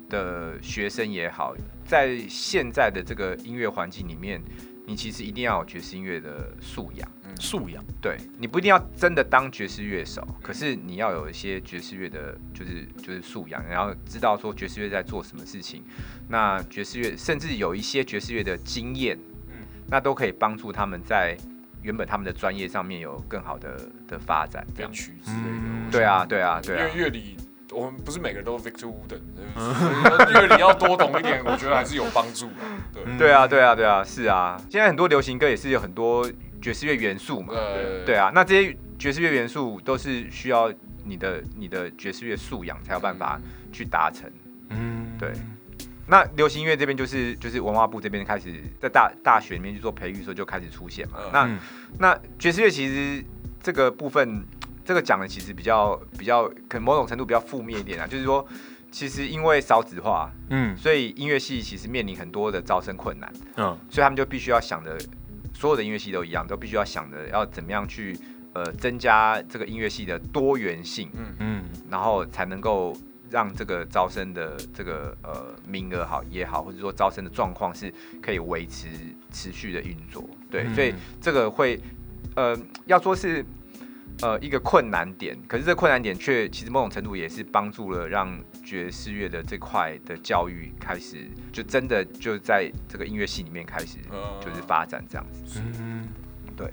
[0.09, 4.41] 的学生也好，在现在的这个音乐环境里面。
[4.91, 7.81] 你其实一定要有爵士音乐的素养，素养。
[8.01, 15.81] 对你不一定要真的当爵士乐手，可是你要有一些爵士乐的，就是就是素养，然后知道说爵士乐在做什么事情。
[16.27, 19.17] 那爵士乐甚至有一些爵士乐的经验，
[19.87, 21.37] 那都可以帮助他们在
[21.81, 24.67] 原本他们的专业上面有更好的的发展。
[24.75, 26.89] 编曲之类的，对啊，对啊，对啊。
[26.89, 27.37] 因为乐理。
[27.71, 29.21] 我们不是每个人都 Victor Wooden，
[30.33, 32.53] 因为你要多懂一点，我觉得还是有帮助的。
[32.93, 34.61] 对，对啊，对啊，对啊，是啊。
[34.69, 36.29] 现在很多流行歌也是有很多
[36.61, 37.53] 爵士乐元素嘛。
[38.05, 40.71] 对啊，那这些爵士乐元素都是需要
[41.05, 43.39] 你的你的爵士乐素养才有办法
[43.71, 44.29] 去达成。
[44.69, 45.31] 嗯，对。
[46.07, 51.19] 那流行音乐这边就是就是文化部这边开始在大大学里面去做培育的时候就开始出现嘛。
[51.31, 51.57] 那
[51.99, 53.23] 那爵士乐其实
[53.63, 54.45] 这个部分。
[54.83, 58.45] 这个讲的其实比较比较，可能某种程度比较负面一点啊，就是说，
[58.91, 64.97] 其实因为少子化，嗯，所以音乐系其实面临很多的招生困难，嗯，所以他们就必须要想着，
[65.53, 68.17] 所有的音乐系都一样，都必须要想着要怎么样去
[68.53, 71.35] 呃增加这个音乐系的多元性，嗯。
[71.39, 72.97] 嗯，然后才能够
[73.29, 78.87] 让这个招生的这个呃名额好也好，或者说招生的状况是可以维持
[79.31, 81.79] 持续的运作，对，所以这个会
[82.35, 82.57] 呃
[82.87, 83.45] 要说是。
[84.21, 93.97] 呃，一个困难点，可是这困难点却其实某种程度也是帮助了让爵士乐的这块的教育开始，就真的就在这个音乐系里面开始
[94.39, 95.59] 就是发展这样子。
[95.79, 96.07] 嗯，
[96.55, 96.71] 对。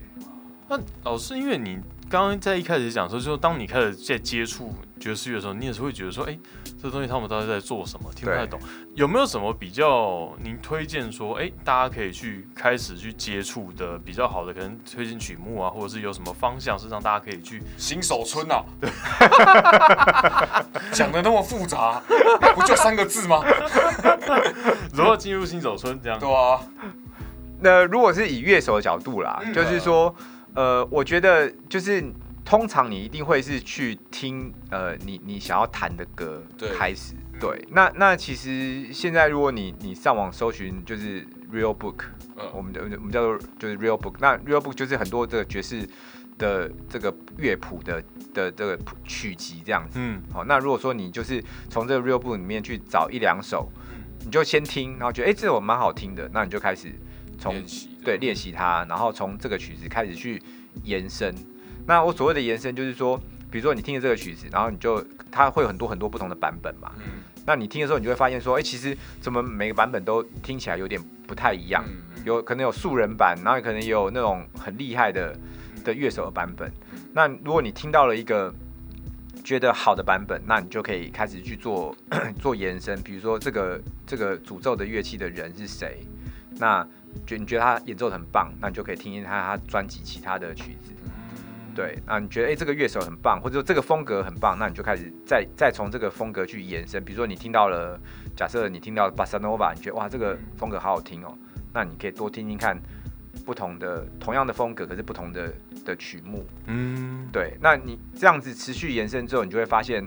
[0.71, 1.79] 那老师，因为你
[2.11, 6.39] 刚刚在一开始讲说，就当你开始在接触爵士乐的时候，你也是会觉得说，哎，
[6.83, 8.11] 这东西他们到底在做什么？
[8.15, 8.61] 听不太懂。
[8.95, 18.63] 有没有什么比较您推荐说，哎，大家可以去开始去接触的比较好的，可能推荐曲目啊，或者是有什么方向是让大家可以去新手村啊？
[18.79, 18.91] 对，
[20.93, 22.03] 讲的那么复杂，
[22.55, 23.43] 不就三个字吗？
[24.93, 26.19] 如何进入新手村这样？
[26.21, 26.61] 对啊。
[27.61, 30.15] 那如果是以乐手的角度啦，就是说。
[30.59, 32.03] 呃，我觉得就是
[32.45, 36.43] 通常你一定会是去听呃，你你想要弹的歌
[36.77, 37.15] 开始。
[37.39, 42.01] 对，那那其实现在如果你你上网搜寻就是 Real Book，
[42.53, 45.89] 我们的我们叫做就是 Real Book，那 Real Book 就是很多这个爵士
[46.39, 48.03] 的这个乐谱的
[48.35, 50.01] 的这个曲集这样子。
[50.03, 51.41] 嗯，好，那如果说你就是
[51.71, 53.71] 从这个 Real Book 里面去找一两首，
[54.25, 56.93] 你就先听，然后觉得哎这首蛮好听的，那你就开始。
[57.41, 57.55] 从
[58.09, 60.43] 对练习它，然后从这个曲子开始去
[60.83, 61.35] 延伸。
[61.87, 63.19] 那我所谓的延伸，就是说，
[63.51, 66.91] 比如说你听了这个曲子，然后你就它会有很多很多不同的版本嘛。
[66.97, 67.21] 嗯。
[67.45, 71.85] 那你听的时候，你就会发现说，哎，其实怎么每个版本都听起来有点不太一样，
[72.25, 75.39] 有可能有素人版，然后可能也有那种很厉害的
[75.85, 76.73] 的乐手的版本。
[77.13, 78.55] 那如果你听到了一个
[79.45, 81.95] 觉得好的版本，那你就可以开始去做
[82.41, 86.03] 做延伸，比如说这个这个诅咒的乐器的人是谁，
[86.59, 86.87] 那
[87.27, 90.93] 觉你觉得他演奏很棒，那你就可以听听他他专辑其他的曲子。
[91.75, 97.05] 对，那你觉得哎这个乐手很棒，或者说这个风格很棒，那你就开始再再从这个风格去延伸。
[97.05, 97.97] 比如说你听到了，
[98.37, 101.33] 假设你听到巴萨诺瓦，你觉得哇这个风格好好听哦，
[101.73, 102.77] 那你可以多听听看
[103.47, 105.55] 不同的同样的风格，可是不同的
[105.85, 106.45] 的曲目。
[106.67, 110.05] 嗯，对，那你这样子持续延伸之后，你就会发现，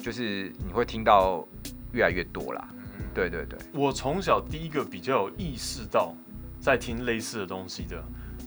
[0.00, 1.46] 就是你会听到
[1.92, 2.68] 越来越多啦。
[3.14, 6.14] 对对对，我从小第一个比较有意识到
[6.62, 7.96] 在听类似的东西的。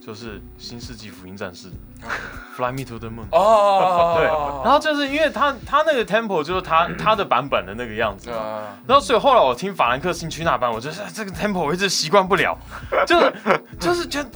[0.06, 1.68] 就是《新世纪福音战士》
[2.56, 3.26] ，Fly Me to the Moon。
[3.32, 4.26] 哦，对，
[4.64, 8.30] 然后就是因为他他那个 tempo 就是他 他的版本的那个样子，
[8.86, 12.56] 然后所以后来我听法兰克辛区那版，我就是这个 tempo 我一直习惯不了，
[13.08, 13.34] 就是
[13.80, 14.30] 就是觉得，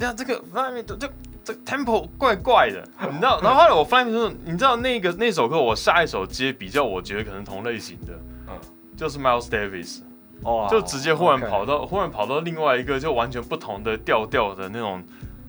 [0.00, 1.08] 那这个 Fly Me to 这
[1.44, 3.40] 这 tempo 怪怪的，你知道？
[3.40, 8.14] 然后后来我 Fly Me to 你知道那个那首歌，我下一首接比较，我觉得可能同类型的，
[8.48, 8.58] 嗯，
[8.96, 10.00] 就是 Miles Davis。
[10.44, 15.02] 哦，就直接忽然跑到忽然跑到另外一个就完全不同的调调的那种，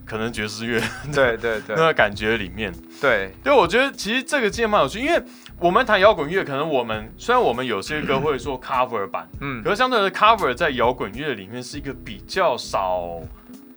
[0.06, 0.82] 可能爵士乐，
[1.14, 5.22] 对对对，那个感觉里面，对，对，我觉得其实这个键蛮有趣，因为
[5.60, 13.20] 我们弹摇滚乐，可能我们虽然我们有些歌会做 cover 版，嗯，可是相对的 cover 在摇滚乐里面是一个比较少。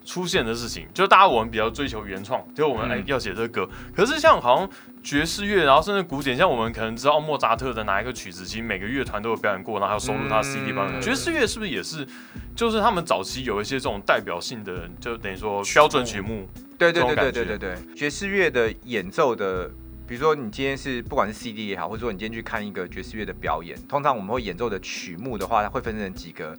[0.06, 3.68] 出现的事情，就大家我们比较追求原创，就我们哎要写这个歌。
[3.94, 4.70] 可是像好像
[5.02, 11.02] 爵士乐，然后甚至古典，像我们可能知道莫扎特的哪一个曲子，其实每个乐团都有表演过，然后还有收录他 CD 版本。
[11.02, 12.06] 爵士乐是不是也是，
[12.54, 16.48] 就是他们早期有一些这种代表性的，就等于说标准曲目？
[16.78, 17.94] 对对对对对对对。
[17.96, 19.68] 爵士乐的演奏的，
[20.06, 26.56] 比如说你今天是不管是 CD 也好，或者说你今天去看一个爵士乐的表演，通常我们会演奏的曲目的话，它会分成几个，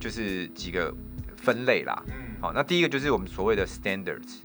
[0.00, 0.92] 就是几个。
[1.40, 4.38] 分类啦，嗯，好，那第一个就是我们所谓的 standards，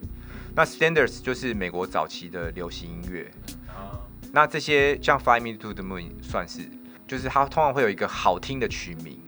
[0.55, 3.31] 那 standards 就是美国早期的流行音乐，
[3.67, 6.61] 啊，那这些像 Fly Me to the Moon 算是，
[7.07, 9.19] 就是它通常会有一个好听的曲名，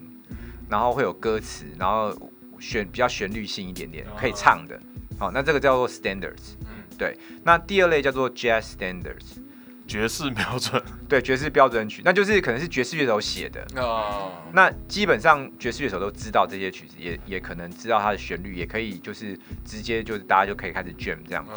[0.68, 2.12] 然后会有歌词，然后
[2.60, 4.80] 旋比较旋律性一点点，可以唱的，
[5.20, 9.45] 好，那这个叫做 standards，嗯，对，那第二类叫做 jazz standards。
[9.88, 14.32] 爵士标准， 对爵士标准曲，那就是可能是爵士乐手写的哦。
[14.52, 21.52] 那基本上爵士乐手都知道这些曲子，也也可能知道它的旋律，也可以就是直接就是大家就可以开始 jam 这样子。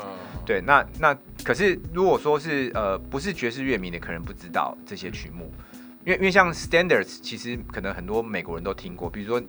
[0.45, 5.53] 对，那那可是如果说是呃不是爵士乐迷的，可能不知道这些曲目，
[6.09, 9.43] 因为因为像 standards，其实可能很多美国人都听过，比如说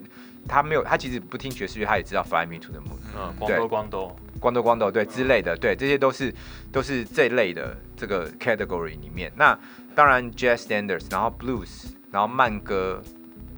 [0.46, 4.16] 他没有他其实不听爵士乐，他也知道 Fly Me to the Moon，嗯，光多光多。
[4.38, 6.34] 光头光头，对之类的，对这些都是
[6.70, 9.32] 都是这类的这个 category 里面。
[9.36, 9.58] 那
[9.94, 13.02] 当然 jazz standards，然后 blues，然后慢歌，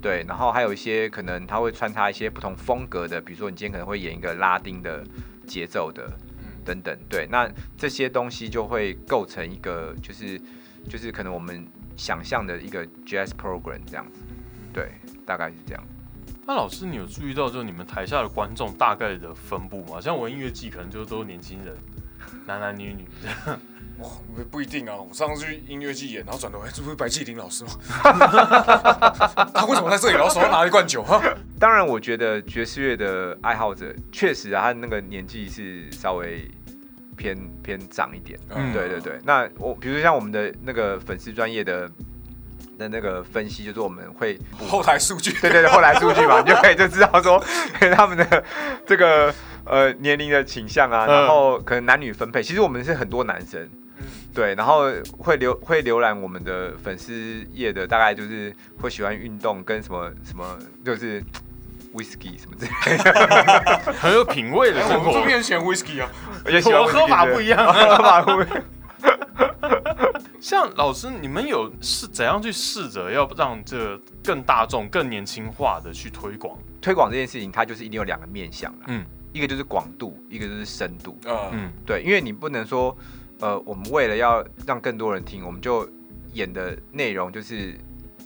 [0.00, 5.04] 对，然后还有一些可能他会穿插一些不同风格的，比如说你今天可能会演一个拉丁的
[5.44, 6.08] 节奏的，
[6.64, 10.40] 等等，对，那这些东西就会构成一个就是
[10.88, 11.64] 就是可能我们
[11.96, 14.20] 想象的一个 jazz program 这样子，
[14.72, 14.92] 对，
[15.26, 15.82] 大概是这样。
[16.46, 20.00] 那老师，你有注意到就你们台下的观众大概的分布吗？
[20.00, 21.76] 像我音乐季可能就都是年轻人，
[22.46, 23.06] 男男女女。
[23.98, 24.08] 哇，
[24.50, 24.96] 不一定啊！
[24.96, 27.70] 我上次去音乐季演，然后转头，哎，这不是白敬林老师吗？
[29.54, 30.14] 他为什么在这里？
[30.14, 31.02] 然后手上拿一罐酒？
[31.04, 31.22] 哈。
[31.60, 36.50] 当然，我觉得爵士乐的爱好者确实啊，他那个年纪是稍微
[37.16, 38.38] 偏偏长一点。
[38.50, 39.18] 嗯，对对对。
[39.24, 41.90] 那我比如像我们的那个粉丝专业的。
[42.78, 44.36] 的那个分析就是我们会
[44.66, 47.38] 后台数据，对对对，后台数据嘛， 你就可以就知道说
[47.94, 48.42] 他们的
[48.86, 49.32] 这个
[49.64, 52.42] 呃年龄的倾向啊，然后可能男女分配。
[52.42, 53.68] 其实我们是很多男生，
[54.34, 54.84] 对，然后
[55.18, 61.22] 会浏会浏览我们的粉丝页的，大概就是会喜欢运动跟什么什么，就是
[61.94, 65.12] whisky 什么之类的， 很有品味的生活。
[65.12, 66.08] 这边喜欢 whisky 啊，
[66.50, 68.62] 也喜欢喝法不一样，喝法不一样。
[70.40, 76.58] 像老师，你们有是怎样去试着要让这更大众、更年轻化的去推广？
[76.80, 81.16] 推广这件事情，它就是一定有两个面向嗯，一个就是广度，一个就是深度。
[81.52, 82.96] 嗯，对，因为你不能说，
[83.38, 85.88] 呃，我们为了要让更多人听，我们就
[86.32, 87.78] 演的内容就是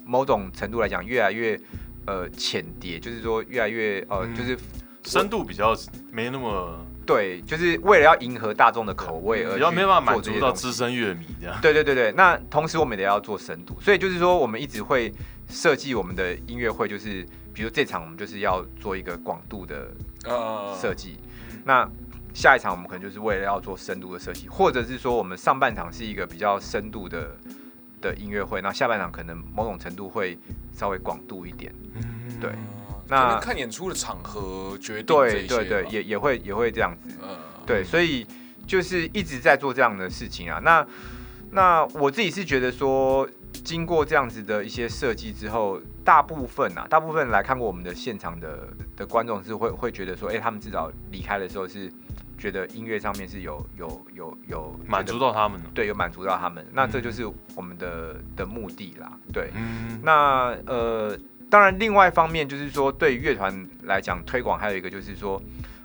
[0.06, 1.60] 某种程度来讲越来越
[2.06, 4.58] 呃浅碟，就是说越来越呃就是
[5.04, 5.76] 深度比较
[6.10, 6.80] 没那么。
[7.07, 11.57] 对，就是为了要迎合大众的口味而要没办法满足到资深乐迷这样。
[11.62, 15.12] 对对对对，那同时我们也要做深度，所以就是说我们一直会
[15.48, 19.88] 设计我们的音乐会，就是比如这场我们就是要做一个广度的
[20.80, 21.16] 设计，
[21.64, 21.88] 那
[22.34, 27.36] 下一场我们可能就是为了要做深度的设计，或者是说我们上半场是一个比较深度的
[28.00, 30.36] 的音乐会，那下半场可能某种程度会
[30.74, 31.72] 稍微广度一点。
[31.94, 32.02] 嗯
[32.40, 32.50] 对。
[33.09, 37.16] 那看演出的场合决定对对对，也也会也会这样子。
[37.22, 37.36] 嗯，
[37.66, 38.26] 对，所以
[38.66, 40.61] 就是一直在做这样的事情啊。
[40.62, 40.86] 那
[41.50, 43.28] 那我自己是觉得说，
[43.64, 51.92] 经过这样子的一些设计之后，大部分啊，大部分来看过我们的现场的的观众是会会觉得说，哎，他们至少离开的时候是。
[52.38, 59.50] 觉得音乐上面是有有有有满足到他们的，对，有满足到他们，那这就是我们的的目的啦，对。
[59.54, 61.18] 嗯那呃，
[61.49, 65.40] 当然，另外一方面就是说，对乐团来讲推广，还有一个就是说，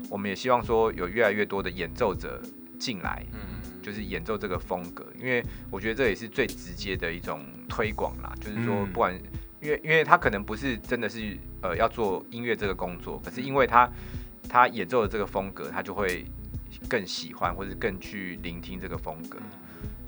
[0.10, 2.42] 我们也希望说有越来越多的演奏者
[2.80, 3.40] 进来，嗯，
[3.82, 9.14] 就是演奏这个风格，因为我觉得这也是最直接的一种推广啦，就是说，不管
[9.62, 13.90] 因为因为他可能不是真的是呃要做音乐这个工作，可是因为他
[14.50, 16.26] 他演奏的这个风格，他就会。
[16.88, 19.38] 更喜欢或者更去聆听这个风格，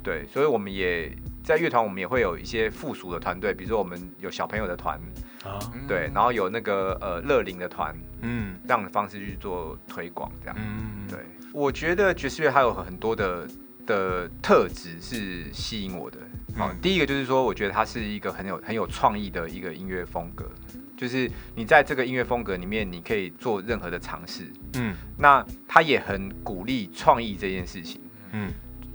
[0.01, 1.12] 对，所以我们也
[1.43, 4.97] 在乐团，我们也会有一些附属的团队，比如说我们有小朋友的团
[5.44, 11.20] 啊，对，然后有那个呃乐龄的团，嗯，这样的方式去做推广，这样，嗯，对，
[11.52, 13.48] 我觉得爵士乐还有很多的
[13.86, 16.18] 的特质是吸引我的，
[16.58, 20.50] 好，第一个就是说，我觉得它是一个很有很有创意的一个音乐风格。
[20.96, 24.50] 就是你在这个音乐风格里面，你可以做任何的尝试。
[24.76, 28.00] 嗯，那他也很鼓励创意这件事情。
[28.32, 28.50] 嗯，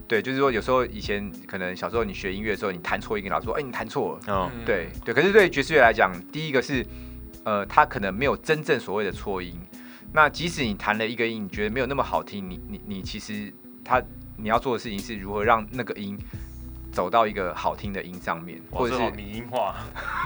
[0.09, 5.12] 对，就是说有时候以前可能小时候你学音乐的时候，你弹错音，老师说：“哎，你弹错了。”哦，对对。
[5.12, 6.84] 可是对爵士乐来讲，第一个是，
[7.44, 9.54] 呃，他可能没有真正所谓的错音。
[10.11, 13.52] 那即使你弹了一个音，你觉得没有那么好听，你你你其实
[13.84, 14.02] 他
[14.38, 16.18] 你要做的事情是如何让那个音。
[16.99, 19.76] 走到一个好听的音上面，或者是拟音化，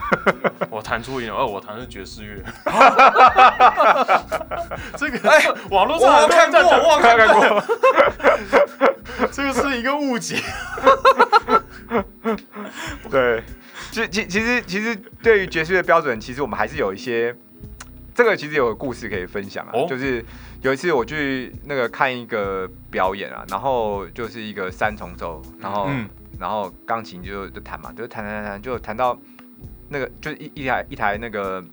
[0.73, 2.43] 我弹出音，哦，我弹的是爵士乐。
[4.97, 7.63] 这个哎，网络上我看过，我看过。
[9.31, 10.41] 这个是一个误解。
[13.11, 13.43] 对，
[13.91, 17.37] 其其其实其实对于爵士乐标准，其实我们还是有一些，
[18.15, 19.73] 这个其实有个故事可以分享啊。
[19.87, 20.25] 就是
[20.63, 25.91] 有一次我去那个看一个表演啊，然后就是一个三重奏，然后。
[26.43, 29.17] 然后钢琴就就弹嘛，就弹弹弹弹，就弹到
[29.89, 31.65] 那个就是一一台一台那个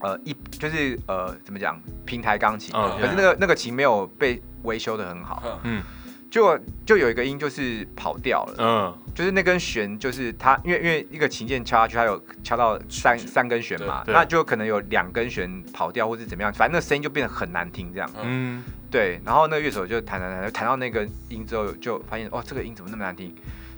[0.00, 5.80] 呃一就是呃怎么讲平台钢琴，可是那个那个琴没有被维修的很好，嗯，
[6.28, 23.32] 就就有一个音就是跑掉了，嗯，就是那根弦就是它因为因为一个琴键敲下去，它有敲到三三根弦嘛，那就可能有两根弦跑掉或是怎么样，反正那声音就变得很难听这样，嗯，对，然后那个乐手就弹弹弹弹到那个音之后，就发现哦这个音怎么那么难听。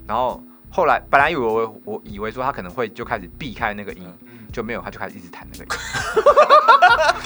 [0.08, 4.10] 然后后来本来以为我我以为说他可能会就开始避开那个音，
[4.50, 5.70] 就没有，他就开始一直弹那个音。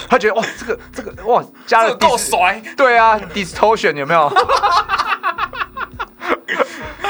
[0.10, 2.60] 他觉得哇，这个这个哇，加了够帅。
[2.76, 4.28] 对啊，distortion 有没有？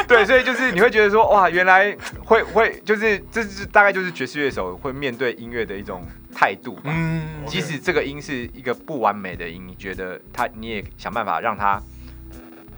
[0.07, 6.05] 对，所以就是你会觉得说哇，原来会会就是这是大概就是爵士乐手会面对音乐的一种
[6.35, 6.83] 态度吧。
[6.85, 11.81] 嗯，即使这个音是一个不完美的音，你觉得他你也想办法让他。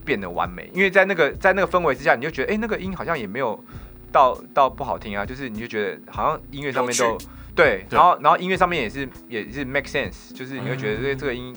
[0.04, 3.64] 变得完美，因为在那个在那个氛围之下，你就觉得哎，那个音好像也没有
[4.12, 7.18] 到到不好听啊，就是你就觉得好像音乐上面都
[7.54, 11.56] 对，然后然后音乐上面也是也是 make sense，就是你会觉得这这个音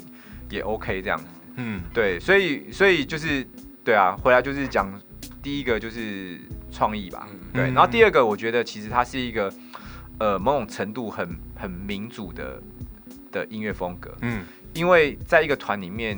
[0.50, 1.26] 也 OK 这样子，
[1.56, 3.46] 嗯，对，所以所以就是
[3.84, 4.92] 对啊，回来就是讲
[5.44, 6.40] 第一个就是
[6.72, 9.52] 创意吧，对，然后第二个我觉得其实它是一个
[10.20, 12.62] 呃某种程度很很民主的
[13.32, 16.18] 的音乐风格，嗯，因为在一个团里面。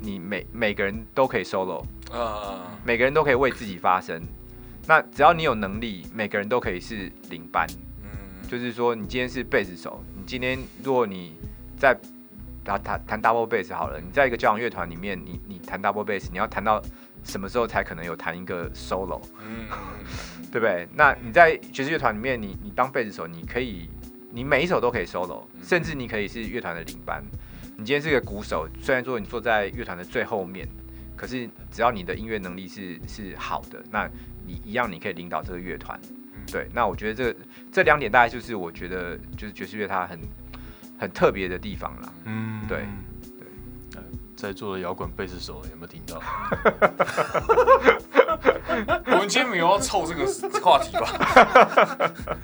[0.00, 4.22] 你每每个人都可以 solo，啊，每个人都可以为自己发声。
[4.86, 7.66] 那只要你有能力，每个人都可以是领班。
[8.02, 11.36] 嗯，就是说，你今天是贝斯手，你今天如果你
[11.76, 11.96] 在
[12.64, 16.82] 弹弹弹 double bass 好了，你在一个交响乐团里面，你你弹 double bass，你要弹到
[17.22, 19.20] 什么时候才可能有弹一个 solo？
[19.42, 19.68] 嗯，
[20.50, 20.88] 对不对？
[20.94, 23.90] 那你在爵士乐团里面，你你当贝斯手，你可以，
[24.32, 27.22] 你每一首都可以 solo，甚至你可以是乐团的领班。
[27.80, 30.68] 你今天是个鼓手，虽然说你坐在乐团的最后面，
[31.16, 34.06] 可是只要你的音乐能力是是好的，那
[34.46, 35.98] 你一样你可以领导这个乐团。
[36.52, 37.34] 对，那我觉得这
[37.72, 40.20] 这两点大概就是我觉得就是爵士乐它很
[40.98, 42.12] 很特别的地方了。
[42.26, 42.84] 嗯，对
[43.38, 43.46] 对。
[44.36, 46.20] 在座的摇滚贝斯手有没有听到？
[49.06, 50.26] 我们今天没有要凑这个
[50.60, 51.06] 话题吧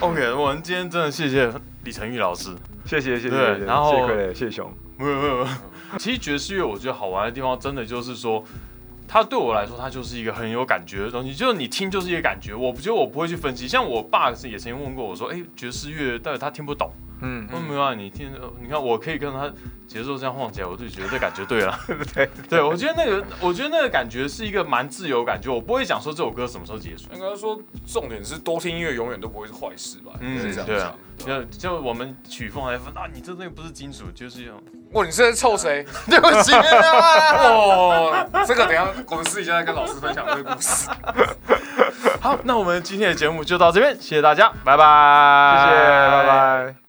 [0.00, 1.50] ？OK，我们今天真的谢谢
[1.84, 2.50] 李成玉老师。
[2.84, 5.48] 谢谢谢谢，然后谢谢熊，没有没有没有。
[5.98, 8.44] 其实爵士乐我觉得好玩的地方，真的就是说，
[9.08, 11.34] 它对我来说，它就是一个很有感觉的东西。
[11.34, 13.66] 就是你听就是一个感觉，我不觉得我不会去分析。
[13.66, 16.90] 像我爸是也曾经问过我说，哎，爵士乐，但是他听不懂，
[17.20, 19.50] 嗯，没有啊，你听，你看我可以跟他
[19.86, 21.78] 节奏这样晃起来，我就觉得这感觉对了。
[22.14, 25.50] 对，对我觉得那个，我觉得那个感觉是一个蛮自由感觉。
[25.50, 30.12] 我不会讲说这首歌什么时候结束，应该说重点是多听音乐永远都不会是坏事吧？
[30.20, 30.94] 嗯，对啊。
[31.16, 34.54] 就就我们曲风来分啊，你这那个不是金属，就是用。
[34.92, 35.82] 哇，你是在臭谁？
[36.10, 40.90] 对不起，哦，这个等下我们私底下再跟老师分享这个故事。
[42.20, 45.76] 好，那我们今天的节目就到这边，谢谢大家，拜拜，谢谢，
[46.10, 46.85] 拜拜。